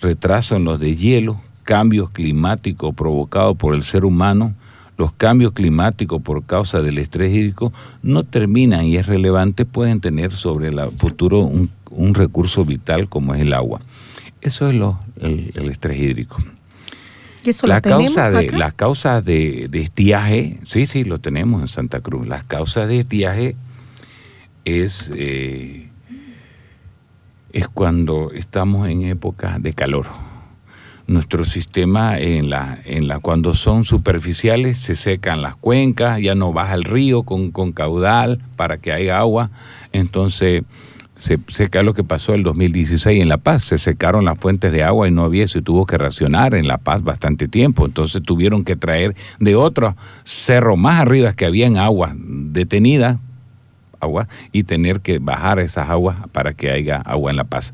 [0.00, 4.54] retraso en los de hielo, cambios climáticos provocados por el ser humano,
[4.98, 10.32] los cambios climáticos por causa del estrés hídrico no terminan y es relevante, pueden tener
[10.32, 11.70] sobre el futuro un,
[12.14, 13.80] recurso vital como es el agua.
[14.40, 16.38] Eso es lo, el, estrés hídrico.
[17.62, 22.26] la causa de, las causas de, de, estiaje, sí, sí, lo tenemos en Santa Cruz.
[22.26, 23.56] Las causas de estiaje
[24.64, 25.88] es eh,
[27.52, 30.06] es cuando estamos en época de calor.
[31.06, 36.52] Nuestro sistema en la, en la, cuando son superficiales se secan las cuencas, ya no
[36.52, 39.50] baja el río con, con caudal para que haya agua.
[39.92, 40.62] Entonces
[41.16, 44.82] se seca lo que pasó el 2016 en La Paz, se secaron las fuentes de
[44.82, 48.64] agua y no había, se tuvo que racionar en La Paz bastante tiempo, entonces tuvieron
[48.64, 53.20] que traer de otro cerro más arriba que habían agua detenida
[54.02, 57.72] agua y tener que bajar esas aguas para que haya agua en La Paz.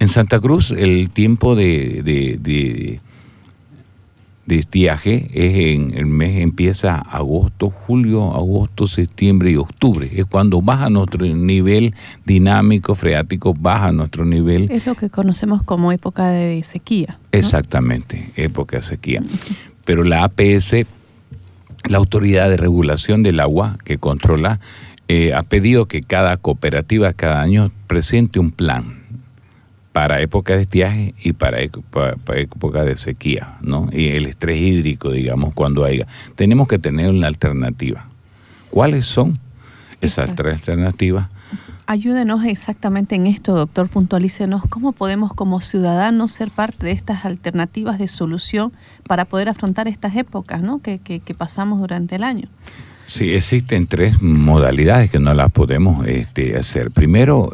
[0.00, 2.38] En Santa Cruz el tiempo de, de,
[4.46, 10.08] de, estiaje es en el mes empieza agosto, julio, agosto, septiembre y octubre.
[10.12, 14.70] Es cuando baja nuestro nivel dinámico, freático, baja nuestro nivel.
[14.70, 17.18] Es lo que conocemos como época de sequía.
[17.32, 19.22] Exactamente, época de sequía.
[19.84, 20.86] Pero la APS,
[21.88, 24.60] la Autoridad de Regulación del Agua, que controla
[25.08, 28.98] eh, ha pedido que cada cooperativa cada año presente un plan
[29.92, 33.88] para época de estiaje y para, época de sequía, ¿no?
[33.90, 36.06] Y el estrés hídrico, digamos, cuando haya.
[36.36, 38.06] Tenemos que tener una alternativa.
[38.70, 39.38] ¿Cuáles son
[40.00, 41.28] esas tres alternativas?
[41.86, 43.88] Ayúdenos exactamente en esto, doctor.
[43.88, 48.72] Puntualícenos cómo podemos como ciudadanos ser parte de estas alternativas de solución
[49.06, 50.80] para poder afrontar estas épocas ¿no?
[50.80, 52.48] que, que pasamos durante el año.
[53.08, 56.90] Sí, existen tres modalidades que no las podemos este, hacer.
[56.90, 57.50] Primero,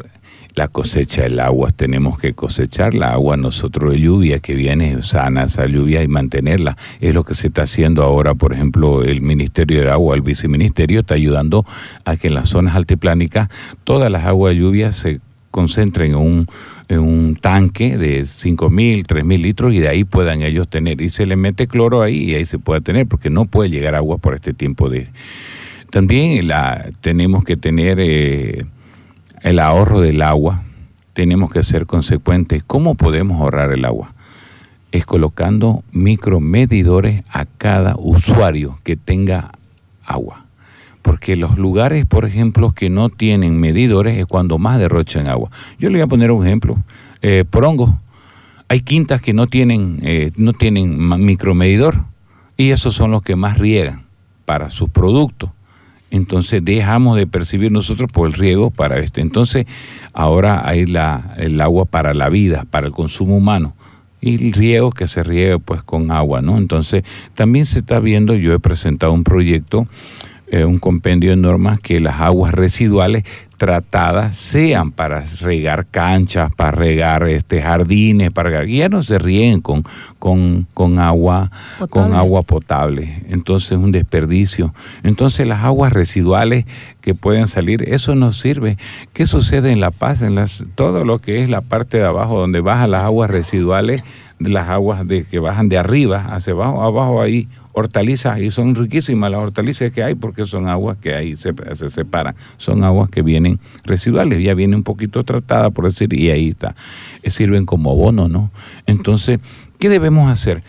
[0.53, 1.71] la cosecha del agua.
[1.71, 6.75] Tenemos que cosechar la agua nosotros de lluvia que viene sana esa lluvia y mantenerla.
[6.99, 10.99] Es lo que se está haciendo ahora, por ejemplo, el Ministerio de Agua, el Viceministerio
[10.99, 11.65] está ayudando
[12.03, 13.49] a que en las zonas altiplánicas
[13.85, 15.21] todas las aguas de lluvia se
[15.55, 16.47] concentren en un,
[16.89, 20.99] en un tanque de 5.000, 3.000 litros y de ahí puedan ellos tener.
[20.99, 23.95] Y se le mete cloro ahí y ahí se puede tener, porque no puede llegar
[23.95, 25.07] agua por este tiempo de...
[25.91, 28.65] También la, tenemos que tener eh,
[29.43, 30.63] el ahorro del agua,
[31.13, 32.61] tenemos que ser consecuentes.
[32.67, 34.13] ¿Cómo podemos ahorrar el agua?
[34.91, 39.53] Es colocando micromedidores a cada usuario que tenga
[40.03, 40.44] agua
[41.05, 45.51] porque los lugares, por ejemplo, que no tienen medidores es cuando más derrochan agua.
[45.77, 46.83] Yo le voy a poner un ejemplo.
[47.21, 47.99] Eh, Porongo,
[48.69, 52.05] hay quintas que no tienen, eh, no tienen micromedidor
[52.57, 54.07] y esos son los que más riegan
[54.45, 55.51] para sus productos.
[56.09, 59.21] Entonces dejamos de percibir nosotros por el riego para este.
[59.21, 59.67] Entonces
[60.11, 63.75] ahora hay la, el agua para la vida, para el consumo humano
[64.21, 66.57] y el riego que se riega pues con agua, ¿no?
[66.57, 67.03] Entonces
[67.35, 69.87] también se está viendo, yo he presentado un proyecto
[70.47, 73.23] eh, un compendio de normas que las aguas residuales
[73.57, 79.83] tratadas sean para regar canchas, para regar este jardines, para ya no se rieguen con,
[80.19, 81.89] con, con agua Potable.
[81.89, 83.23] con agua potable.
[83.29, 84.73] Entonces es un desperdicio.
[85.03, 86.65] Entonces las aguas residuales
[87.01, 88.77] que pueden salir, eso no sirve.
[89.13, 90.21] ¿Qué sucede en La Paz?
[90.21, 94.03] En las, todo lo que es la parte de abajo donde bajan las aguas residuales,
[94.39, 99.29] las aguas de que bajan de arriba hacia abajo, abajo ahí hortalizas y son riquísimas
[99.29, 103.21] las hortalizas que hay porque son aguas que ahí se, se separan, son aguas que
[103.21, 106.75] vienen residuales, ya viene un poquito tratada por decir y ahí está,
[107.21, 108.49] Eh, sirven como abono, ¿no?
[108.85, 109.39] Entonces,
[109.77, 110.63] ¿qué debemos hacer?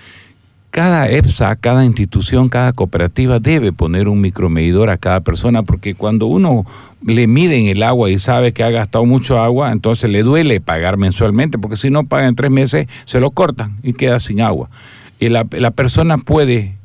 [0.70, 6.26] Cada EPSA, cada institución, cada cooperativa debe poner un micromedidor a cada persona porque cuando
[6.26, 6.66] uno
[7.02, 10.98] le miden el agua y sabe que ha gastado mucho agua, entonces le duele pagar
[10.98, 14.68] mensualmente porque si no paga en tres meses se lo cortan y queda sin agua.
[15.18, 16.76] Y la, la persona puede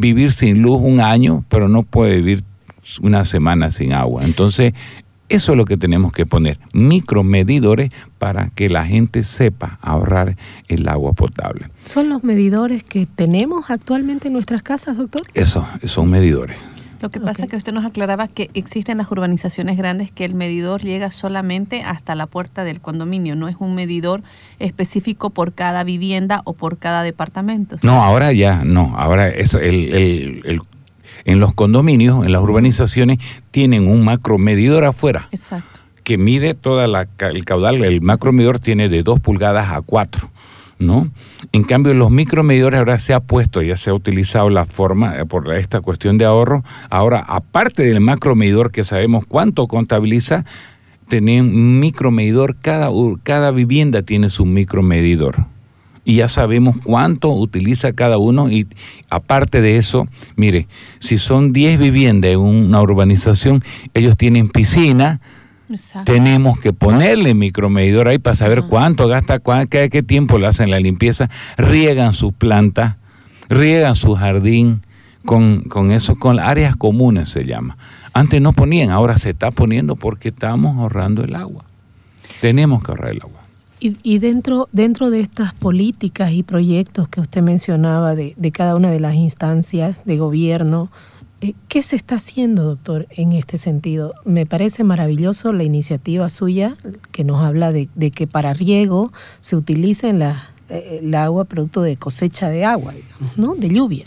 [0.00, 2.42] vivir sin luz un año, pero no puede vivir
[3.02, 4.24] una semana sin agua.
[4.24, 4.72] Entonces,
[5.28, 10.36] eso es lo que tenemos que poner, micromedidores para que la gente sepa ahorrar
[10.68, 11.66] el agua potable.
[11.84, 15.22] ¿Son los medidores que tenemos actualmente en nuestras casas, doctor?
[15.34, 16.56] Eso, son medidores.
[17.00, 20.34] Lo que pasa es que usted nos aclaraba que existen las urbanizaciones grandes que el
[20.34, 24.22] medidor llega solamente hasta la puerta del condominio, no es un medidor
[24.58, 27.78] específico por cada vivienda o por cada departamento.
[27.78, 27.86] ¿sí?
[27.86, 30.60] No, ahora ya, no, ahora eso, el, el- el-
[31.24, 33.18] en los condominios, en las urbanizaciones,
[33.50, 35.80] tienen un macromedidor afuera Exacto.
[36.02, 40.30] que mide toda la, ca- el caudal, el macromedidor tiene de 2 pulgadas a 4,
[40.80, 41.08] ¿no?
[41.52, 45.26] En cambio, los micromedidores ahora se ha puesto, ya se ha utilizado la forma eh,
[45.26, 46.64] por esta cuestión de ahorro.
[46.88, 50.44] Ahora, aparte del macromedidor que sabemos cuánto contabiliza,
[51.08, 52.88] tiene un micromedidor, cada,
[53.22, 55.46] cada vivienda tiene su micromedidor.
[56.02, 58.66] Y ya sabemos cuánto utiliza cada uno y
[59.10, 60.66] aparte de eso, mire,
[60.98, 63.62] si son 10 viviendas en una urbanización,
[63.92, 65.20] ellos tienen piscina,
[65.70, 66.12] Exacto.
[66.12, 70.70] tenemos que ponerle micromedidor ahí para saber cuánto gasta, cuán- cada qué tiempo le hacen
[70.70, 72.96] la limpieza, riegan sus plantas,
[73.48, 74.82] riegan su jardín
[75.24, 77.76] con, con eso, con áreas comunes se llama.
[78.12, 81.64] Antes no ponían, ahora se está poniendo porque estamos ahorrando el agua.
[82.40, 83.40] Tenemos que ahorrar el agua.
[83.80, 88.74] Y, y dentro, dentro de estas políticas y proyectos que usted mencionaba de, de cada
[88.76, 90.90] una de las instancias de gobierno,
[91.68, 94.14] ¿qué se está haciendo, doctor, en este sentido?
[94.24, 96.76] Me parece maravilloso la iniciativa suya
[97.12, 101.96] que nos habla de, que para riego se utilice la, eh, el agua producto de
[101.96, 103.54] cosecha de agua, digamos, ¿no?
[103.54, 104.04] De lluvia.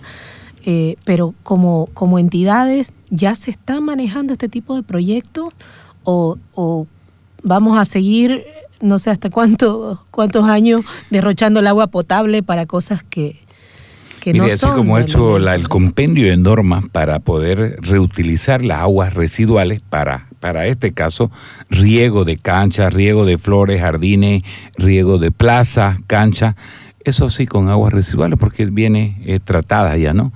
[0.65, 5.49] Eh, pero como, como entidades, ¿ya se está manejando este tipo de proyectos
[6.03, 6.87] o, o
[7.41, 8.45] vamos a seguir,
[8.79, 13.41] no sé hasta cuánto, cuántos años, derrochando el agua potable para cosas que,
[14.23, 14.73] que Mire, no así son?
[14.73, 20.27] como ha hecho la- el compendio de normas para poder reutilizar las aguas residuales para,
[20.39, 21.29] para este caso,
[21.69, 24.43] riego de canchas, riego de flores, jardines,
[24.77, 26.55] riego de plaza, cancha,
[27.03, 30.31] eso sí con aguas residuales porque viene eh, tratada ya, ¿no?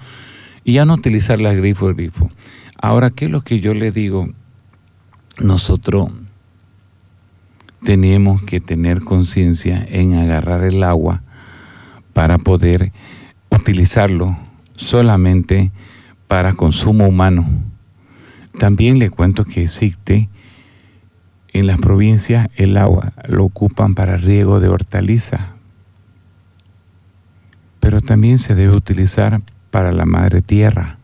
[0.65, 2.29] Y ya no utilizar las grifo grifo.
[2.81, 4.27] Ahora, ¿qué es lo que yo le digo?
[5.39, 6.09] Nosotros
[7.85, 11.21] tenemos que tener conciencia en agarrar el agua
[12.11, 12.91] para poder
[13.67, 14.37] utilizarlo
[14.77, 15.73] solamente
[16.29, 17.45] para consumo humano.
[18.57, 20.29] También le cuento que existe
[21.51, 25.41] en las provincias el agua lo ocupan para riego de hortalizas,
[27.81, 30.97] pero también se debe utilizar para la madre tierra.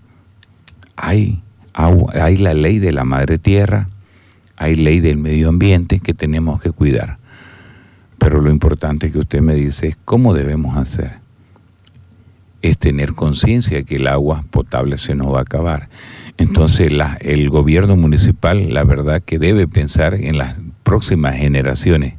[0.96, 3.90] Hay, agua, hay la ley de la madre tierra,
[4.56, 7.18] hay ley del medio ambiente que tenemos que cuidar.
[8.18, 11.23] Pero lo importante que usted me dice es cómo debemos hacer.
[12.64, 15.90] Es tener conciencia que el agua potable se nos va a acabar.
[16.38, 22.16] Entonces la- el gobierno municipal, la verdad que debe pensar en las próximas generaciones.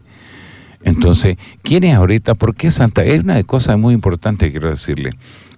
[0.84, 2.34] Entonces, ¿quién es ahorita?
[2.36, 3.02] ¿Por qué Santa?
[3.04, 5.10] Es una cosa muy importante quiero decirle.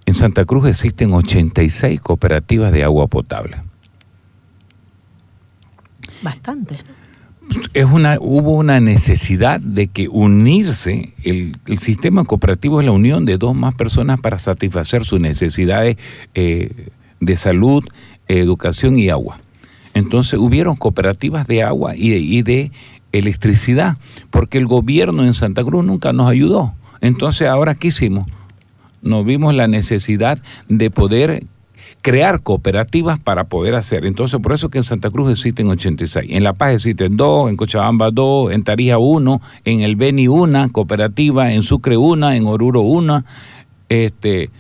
[0.07, 3.57] En Santa Cruz existen 86 cooperativas de agua potable.
[6.23, 6.79] Bastante.
[7.73, 13.39] Es una, hubo una necesidad de que unirse, el, sistema cooperativo es la unión de
[13.39, 15.97] dos más personas para satisfacer sus necesidades
[16.35, 16.89] eh,
[17.21, 17.85] de salud,
[18.29, 19.41] educación y agua.
[19.95, 22.73] Entonces hubieron cooperativas de agua y de, y de
[23.13, 23.97] electricidad,
[24.31, 26.75] porque el gobierno en Santa Cruz nunca nos ayudó.
[27.01, 28.27] Entonces ahora ¿qué hicimos?
[29.03, 30.39] Nos vimos la necesidad
[30.69, 31.45] de poder
[32.07, 34.07] crear cooperativas para poder hacer.
[34.07, 36.31] Entonces, por eso que en Santa Cruz existen 86.
[36.31, 40.69] En La Paz existen dos, en Cochabamba dos, en Tarija uno, en el Beni una
[40.69, 43.25] cooperativa, en Sucre una, en Oruro una,
[43.89, 44.51] este,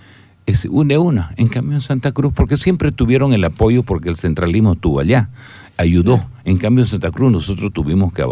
[0.46, 1.34] es de una.
[1.36, 5.30] En cambio en Santa Cruz, porque siempre tuvieron el apoyo porque el centralismo estuvo allá,
[5.76, 6.26] ayudó.
[6.44, 8.24] En cambio en Santa Cruz nosotros tuvimos que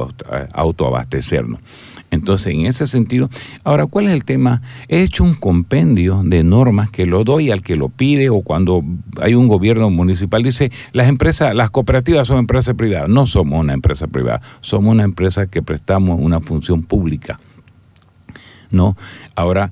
[0.53, 1.61] autoabastecernos.
[2.15, 3.29] Entonces, en ese sentido,
[3.65, 4.63] ahora, ¿cuál es el tema?
[4.89, 8.83] He hecho un compendio de normas que lo doy al que lo pide o cuando
[9.21, 13.09] hay un gobierno municipal dice, las empresas, las cooperativas son empresas privadas.
[13.09, 17.39] No somos una empresa privada, somos una empresa que prestamos una función pública.
[18.71, 18.97] ¿No?
[19.37, 19.71] Ahora,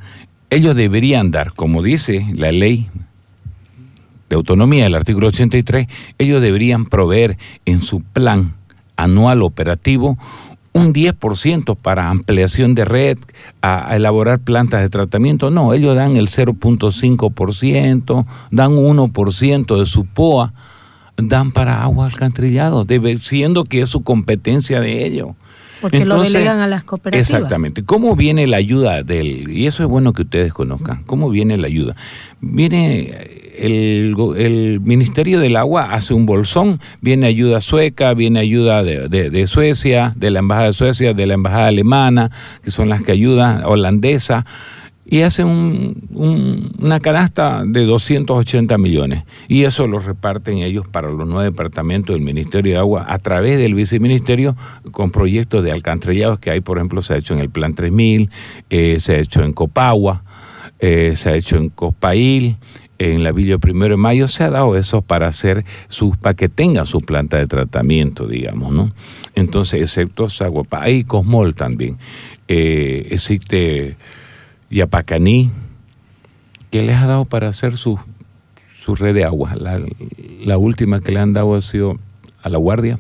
[0.50, 2.88] ellos deberían dar, como dice la ley
[4.28, 5.88] de autonomía del artículo 83,
[6.18, 8.54] ellos deberían proveer en su plan
[8.96, 10.18] anual operativo
[10.72, 13.18] un 10% para ampliación de red,
[13.60, 15.50] a, elaborar plantas de tratamiento.
[15.50, 20.54] No, ellos dan el 0.5%, dan 1% de su POA,
[21.16, 22.86] dan para agua alcantarillado,
[23.22, 25.30] siendo que es su competencia de ellos.
[25.82, 27.28] Porque lo delegan a las cooperativas.
[27.28, 27.84] Exactamente.
[27.84, 29.50] ¿Cómo viene la ayuda del.?
[29.50, 31.02] Y eso es bueno que ustedes conozcan.
[31.04, 31.96] ¿Cómo viene la ayuda?
[32.40, 40.12] Viene el, Ministerio del Agua hace un bolsón, viene ayuda sueca, viene ayuda de, Suecia,
[40.16, 42.30] de la Embajada de Suecia, de la Embajada Alemana,
[42.62, 44.44] que son las que ayudan, holandesa,
[45.04, 46.08] y hace un,
[46.78, 49.24] una canasta de 280 millones.
[49.48, 53.58] Y eso lo reparten ellos para los nueve departamentos del Ministerio de Agua a través
[53.58, 54.56] del viceministerio
[54.90, 58.30] con proyectos de alcantarillados que hay, por ejemplo, se ha hecho en el Plan 3000,
[58.70, 60.24] eh, se ha hecho en Copagua,
[60.84, 62.56] eh, se ha hecho en Copail,
[63.02, 66.48] en la Villa Primero de Mayo se ha dado eso para hacer sus, para que
[66.48, 68.92] tengan su planta de tratamiento, digamos, ¿no?
[69.34, 71.98] Entonces, excepto Zaguapa, hay Cosmol también.
[72.48, 73.96] Eh, existe
[74.70, 75.50] Yapacaní,
[76.70, 77.98] que les ha dado para hacer su,
[78.74, 79.54] su red de agua.
[80.40, 81.98] La última que le han dado ha sido
[82.42, 82.98] a la Guardia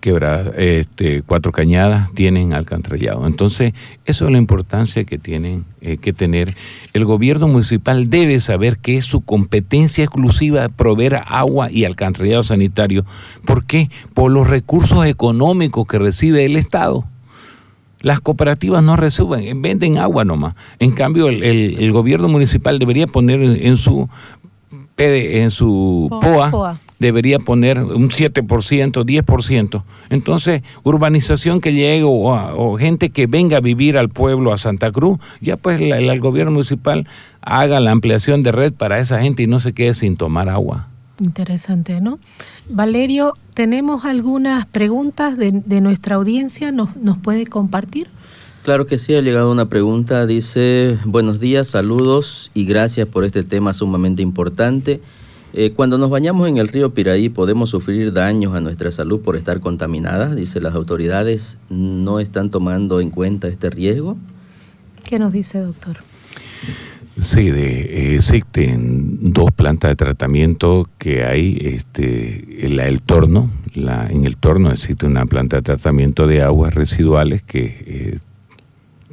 [0.00, 3.26] quebra, este, Cuatro Cañadas tienen alcantarillado.
[3.26, 3.74] Entonces,
[4.04, 6.56] eso es la importancia que tienen eh, que tener.
[6.92, 13.04] El gobierno municipal debe saber que es su competencia exclusiva proveer agua y alcantarillado sanitario.
[13.44, 13.90] ¿Por qué?
[14.14, 17.04] Por los recursos económicos que recibe el Estado.
[18.00, 20.54] Las cooperativas no reciben, venden agua nomás.
[20.78, 24.08] En cambio, el, gobierno municipal debería poner en su,
[24.96, 29.82] en su POA debería poner un 7%, 10%.
[30.10, 35.18] Entonces, urbanización que llegue o, gente que venga a vivir al pueblo, a Santa Cruz,
[35.40, 37.06] ya pues el, gobierno municipal
[37.40, 40.88] haga la ampliación de red para esa gente y no se quede sin tomar agua.
[41.20, 42.18] Interesante, ¿no?
[42.68, 48.08] Valerio, tenemos algunas preguntas de, de nuestra audiencia, ¿Nos, ¿nos puede compartir?
[48.62, 53.42] Claro que sí, ha llegado una pregunta, dice, buenos días, saludos y gracias por este
[53.42, 55.00] tema sumamente importante.
[55.54, 59.34] Eh, cuando nos bañamos en el río Piraí podemos sufrir daños a nuestra salud por
[59.34, 64.18] estar contaminadas, dice las autoridades, ¿no están tomando en cuenta este riesgo?
[65.04, 65.96] ¿Qué nos dice, doctor?
[67.18, 74.24] Sí, de, eh, existen dos plantas de tratamiento que hay, este, el torno, la, en
[74.24, 78.18] el torno existe una planta de tratamiento de aguas residuales que eh,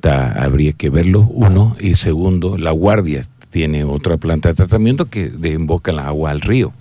[0.10, 3.26] habría que verlo, uno, y segundo, la guardia
[3.56, 6.74] tiene otra planta de tratamiento que desemboca el agua al río.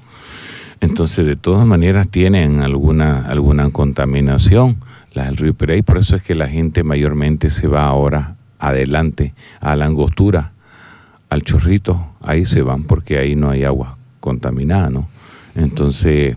[0.81, 4.79] Entonces, de todas maneras, tienen alguna, alguna contaminación
[5.13, 9.35] la del río Pereira, por eso es que la gente mayormente se va ahora adelante
[9.61, 10.51] a la angostura,
[11.31, 15.09] al chorrito, ahí se van porque ahí no hay agua contaminada, ¿no?
[15.55, 16.37] Entonces,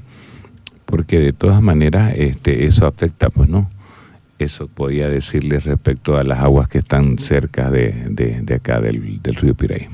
[0.86, 3.72] porque de todas maneras este, eso afecta, pues, ¿no?
[4.38, 9.34] Eso podía decirles respecto a las aguas que están cerca de, de, acá del, del
[9.34, 9.90] río Piray.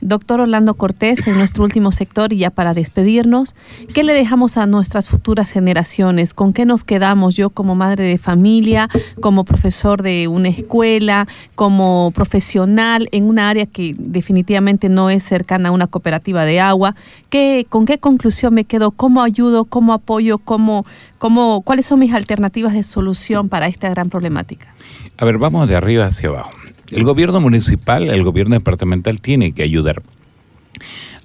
[0.00, 3.54] Doctor Orlando Cortés, en nuestro último sector y ya para despedirnos,
[3.94, 6.34] ¿qué le dejamos a nuestras futuras generaciones?
[6.34, 8.88] ¿Con qué nos quedamos yo como madre de familia,
[9.20, 15.70] como profesor de una escuela, como profesional en una área que definitivamente no es cercana
[15.70, 16.94] a una cooperativa de agua?
[17.30, 18.90] ¿Qué, ¿Con qué conclusión me quedo?
[18.90, 19.64] ¿Cómo ayudo?
[19.64, 20.38] ¿Cómo apoyo?
[20.38, 20.84] ¿Cómo,
[21.18, 24.74] cómo, ¿Cuáles son mis alternativas de solución para esta gran problemática?
[25.18, 26.50] A ver, vamos de arriba hacia abajo.
[26.90, 30.02] El gobierno municipal, el gobierno departamental tiene que ayudar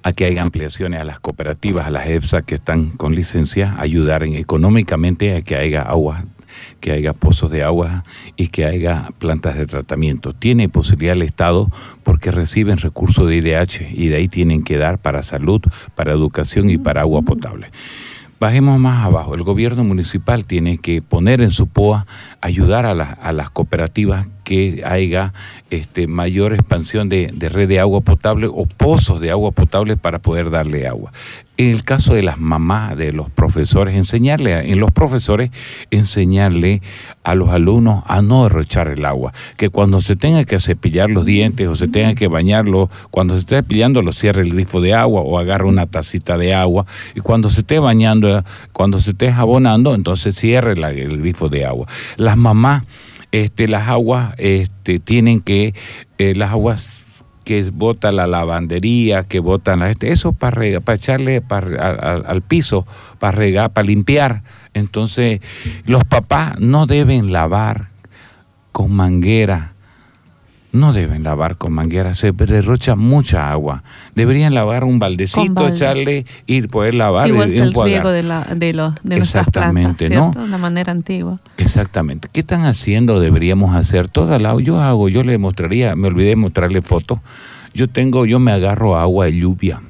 [0.04, 4.24] a que haya ampliaciones a las cooperativas, a las EFSA que están con licencia, ayudar
[4.24, 6.26] económicamente a que haya agua,
[6.80, 8.04] que haya pozos de agua
[8.36, 10.34] y que haya plantas de tratamiento.
[10.34, 11.70] Tiene posibilidad el Estado
[12.04, 15.62] porque reciben recursos de IDH y de ahí tienen que dar para salud,
[15.96, 17.70] para educación y para agua potable.
[18.42, 19.36] Bajemos más abajo.
[19.36, 22.08] El gobierno municipal tiene que poner en su POA,
[22.42, 25.32] ayudar a, las cooperativas que haya
[25.70, 30.50] este, mayor expansión de, red de agua potable o pozos de agua potable para poder
[30.50, 31.12] darle agua.
[31.64, 35.52] En el caso de las mamás, de los profesores, enseñarle, a- en los profesores,
[35.92, 36.82] enseñarle
[37.24, 39.34] a los alumnos a no derrochar el agua.
[39.58, 43.42] Que cuando se tenga que cepillar los dientes o se tenga que bañarlo, cuando se
[43.42, 46.86] esté cepillando, lo cierre el grifo de agua o agarre una tacita de agua.
[47.16, 51.66] Y cuando se esté bañando, cuando se esté jabonando, entonces cierre la- el grifo de
[51.66, 51.88] agua.
[52.18, 52.84] Las mamás,
[53.32, 55.74] este, las aguas, este, tienen que,
[56.18, 57.01] eh, las aguas
[57.52, 62.42] que bota la lavandería, que botan la este, eso para para echarle para, al, al
[62.42, 62.88] piso,
[63.20, 64.44] para regar, para limpiar.
[64.74, 65.42] Entonces,
[65.84, 67.88] los papás no deben lavar
[68.72, 69.71] con manguera.
[70.74, 73.84] No deben lavar con manguera, se derrocha mucha agua.
[74.16, 75.76] Deberían lavar un baldecito, balde.
[75.76, 80.10] echarle y poder lavar Igual y que el riego de, la, de, de plantas, Exactamente,
[80.10, 80.32] ¿no?
[80.50, 81.42] La manera antigua.
[81.58, 82.30] Exactamente.
[82.32, 83.20] ¿Qué están haciendo?
[83.20, 84.56] Deberíamos hacer toda la.
[84.62, 87.20] Yo hago, yo le mostraría, me olvidé de mostrarle fotos.
[87.74, 89.82] Yo tengo, yo me agarro agua de lluvia.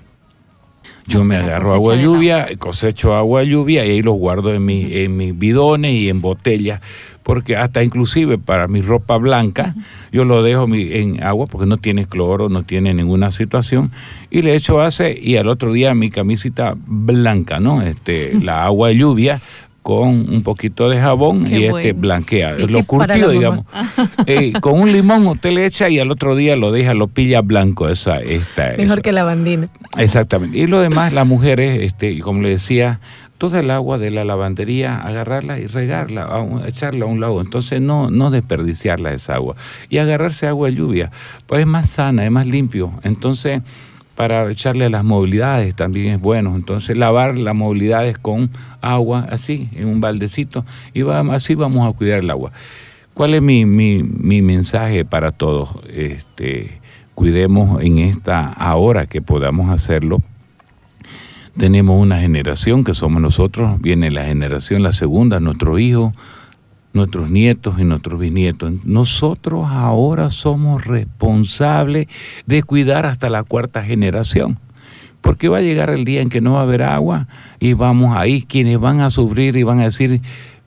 [1.07, 4.63] Yo me agarro agua de lluvia, cosecho agua de lluvia y ahí los guardo en,
[4.63, 6.79] mi, en mis bidones y en botellas,
[7.23, 9.75] porque hasta inclusive para mi ropa blanca,
[10.11, 13.91] yo lo dejo mi- en agua porque no tiene cloro, no tiene ninguna situación,
[14.29, 17.81] y le echo hace y al otro día mi camisita blanca, ¿no?
[17.81, 19.39] Este, la agua de lluvia
[19.83, 23.65] con un poquito de jabón Qué y este blanquea, lo curtido, digamos.
[24.27, 27.41] Eh, con un limón usted le echa y al otro día lo deja, lo pilla
[27.41, 29.01] blanco, esa, esta, Mejor esa.
[29.01, 29.69] que la bandina.
[29.97, 30.57] Exactamente.
[30.59, 32.99] Y lo demás, las mujeres, este, como le decía,
[33.41, 37.41] toda el agua de la lavandería, agarrarla y regarla, a un- echarla a un lado.
[37.41, 39.55] Entonces no, no desperdiciarla esa agua.
[39.89, 41.09] Y agarrarse agua de lluvia,
[41.47, 42.91] pues es más sana, es más limpio.
[43.01, 43.63] Entonces,
[44.15, 46.55] para echarle a las movilidades también es bueno.
[46.55, 50.63] Entonces, lavar las movilidades con agua, así, en un baldecito,
[50.93, 52.51] y va- así vamos a cuidar el agua.
[53.15, 55.69] ¿Cuál es mi, mi, mi mensaje para todos?
[55.91, 56.79] Este,
[57.15, 60.19] cuidemos en esta ahora que podamos hacerlo.
[61.57, 66.13] Tenemos una generación que somos nosotros, viene la generación, la segunda, nuestros hijos,
[66.93, 68.73] nuestros nietos y nuestros bisnietos.
[68.85, 72.07] Nosotros ahora somos responsables
[72.45, 74.59] de cuidar hasta la cuarta generación.
[75.19, 77.27] Porque va a llegar el día en que no va a haber agua
[77.59, 80.21] y vamos ahí, quienes van a sufrir y van a decir,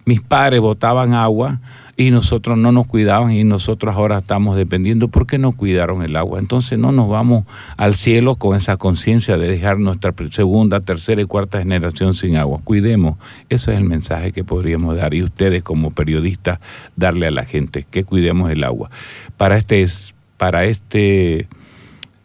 [0.04, 1.60] mis padres botaban agua
[1.96, 6.40] y nosotros no nos cuidaban y nosotros ahora estamos dependiendo porque no cuidaron el agua.
[6.40, 7.44] Entonces no nos vamos
[7.76, 12.60] al cielo con esa conciencia de dejar nuestra segunda, tercera y cuarta generación sin agua.
[12.64, 13.16] Cuidemos,
[13.48, 16.58] eso es el mensaje que podríamos dar y ustedes como periodistas
[16.96, 18.90] darle a la gente, que cuidemos el agua.
[19.36, 21.46] Para este, es- para este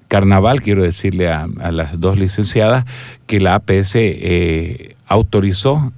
[0.08, 2.86] carnaval, quiero decirle a, a las dos licenciadas
[3.28, 5.94] que la APS eh, autorizó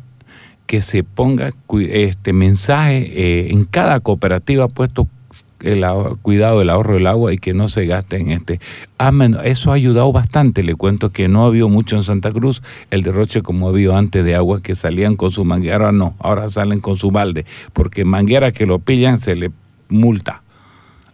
[0.72, 1.50] que se ponga
[1.82, 5.06] este mensaje eh, en cada cooperativa puesto
[5.60, 5.84] el
[6.22, 8.62] cuidado del ahorro del agua y que no se gaste en este.
[8.98, 9.36] Amén.
[9.44, 10.64] Eso ha ayudado bastante.
[10.64, 14.34] Le cuento que no había mucho en Santa Cruz el derroche como había antes de
[14.34, 15.76] agua que salían con su manguera.
[15.76, 19.52] Ahora no, ahora salen con su balde, porque manguera que lo pillan se le
[19.90, 20.42] multa.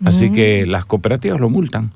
[0.05, 1.93] Así que las cooperativas lo multan.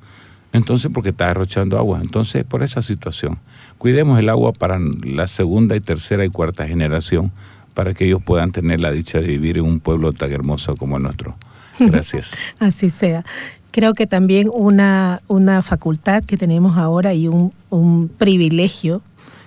[0.51, 1.99] Entonces, porque está derrochando agua.
[2.01, 3.37] Entonces, por esa situación,
[3.81, 7.31] cuidemos el agua para la segunda y tercera y cuarta generación,
[7.73, 10.97] para que ellos puedan tener la dicha de vivir en un pueblo tan hermoso como
[10.97, 11.35] el nuestro.
[11.79, 12.29] Gracias.
[12.59, 13.25] Así sea.
[13.71, 19.01] Creo que también una, una facultad que tenemos ahora y un, un privilegio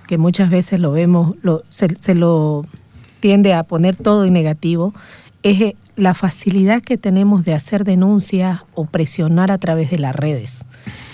[0.05, 2.65] que muchas veces lo vemos, lo, se, se lo
[3.21, 4.93] tiende a poner todo en negativo,
[5.43, 10.65] es la facilidad que tenemos de hacer denuncias o presionar a través de las redes.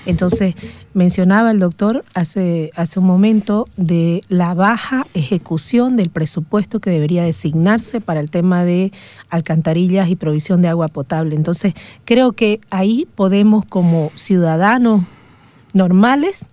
[0.06, 0.56] Entonces,
[0.94, 7.24] mencionaba el doctor hace, hace un momento de la baja ejecución del presupuesto que debería
[7.24, 8.92] designarse para el tema de
[9.30, 11.36] alcantarillas y provisión de agua potable.
[11.36, 11.74] Entonces,
[12.06, 15.06] creo que ahí podemos como ciudadanos
[15.74, 16.46] normales,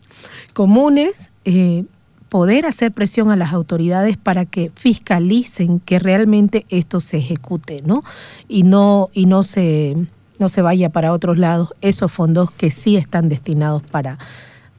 [0.52, 1.84] comunes, eh,
[2.28, 8.02] poder hacer presión a las autoridades para que fiscalicen que realmente esto se ejecute, ¿no?
[8.48, 9.96] Y no, y no se,
[10.38, 14.18] no se vaya para otros lados esos fondos que sí están destinados para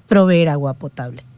[0.08, 1.29] proveer agua potable.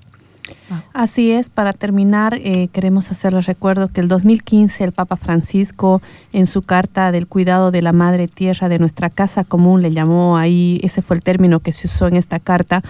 [0.93, 6.01] Así es, para terminar, eh, queremos hacerles recuerdo que el 2015 el Papa Francisco
[6.33, 10.37] en su carta del cuidado de la Madre Tierra de nuestra casa común le llamó
[10.37, 12.83] ahí, ese fue el término que se usó en esta carta,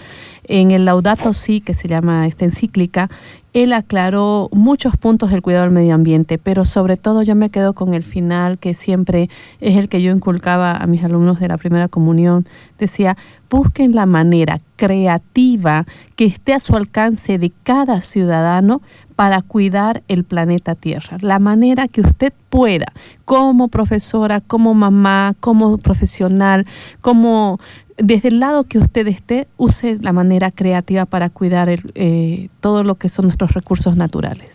[0.43, 3.09] en el Laudato Si, que se llama esta encíclica,
[3.53, 7.73] él aclaró muchos puntos del cuidado del medio ambiente, pero sobre todo yo me quedo
[7.73, 9.29] con el final, que siempre
[9.59, 12.47] es el que yo inculcaba a mis alumnos de la primera comunión.
[12.79, 13.17] Decía,
[13.49, 15.85] busquen la manera creativa
[16.15, 18.81] que esté a su alcance de cada ciudadano
[19.17, 21.17] para cuidar el planeta Tierra.
[21.19, 22.87] La manera que usted pueda,
[23.25, 26.65] como profesora, como mamá, como profesional,
[27.01, 27.59] como
[28.01, 32.95] desde el lado que usted esté, use la manera creativa para cuidar eh, todo lo
[32.95, 34.49] que son nuestros recursos naturales.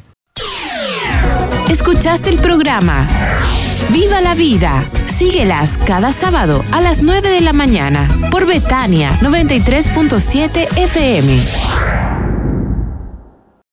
[1.69, 3.09] Escuchaste el programa
[3.91, 4.85] Viva la Vida.
[5.07, 12.26] Síguelas cada sábado a las 9 de la mañana por Betania 93.7 FM.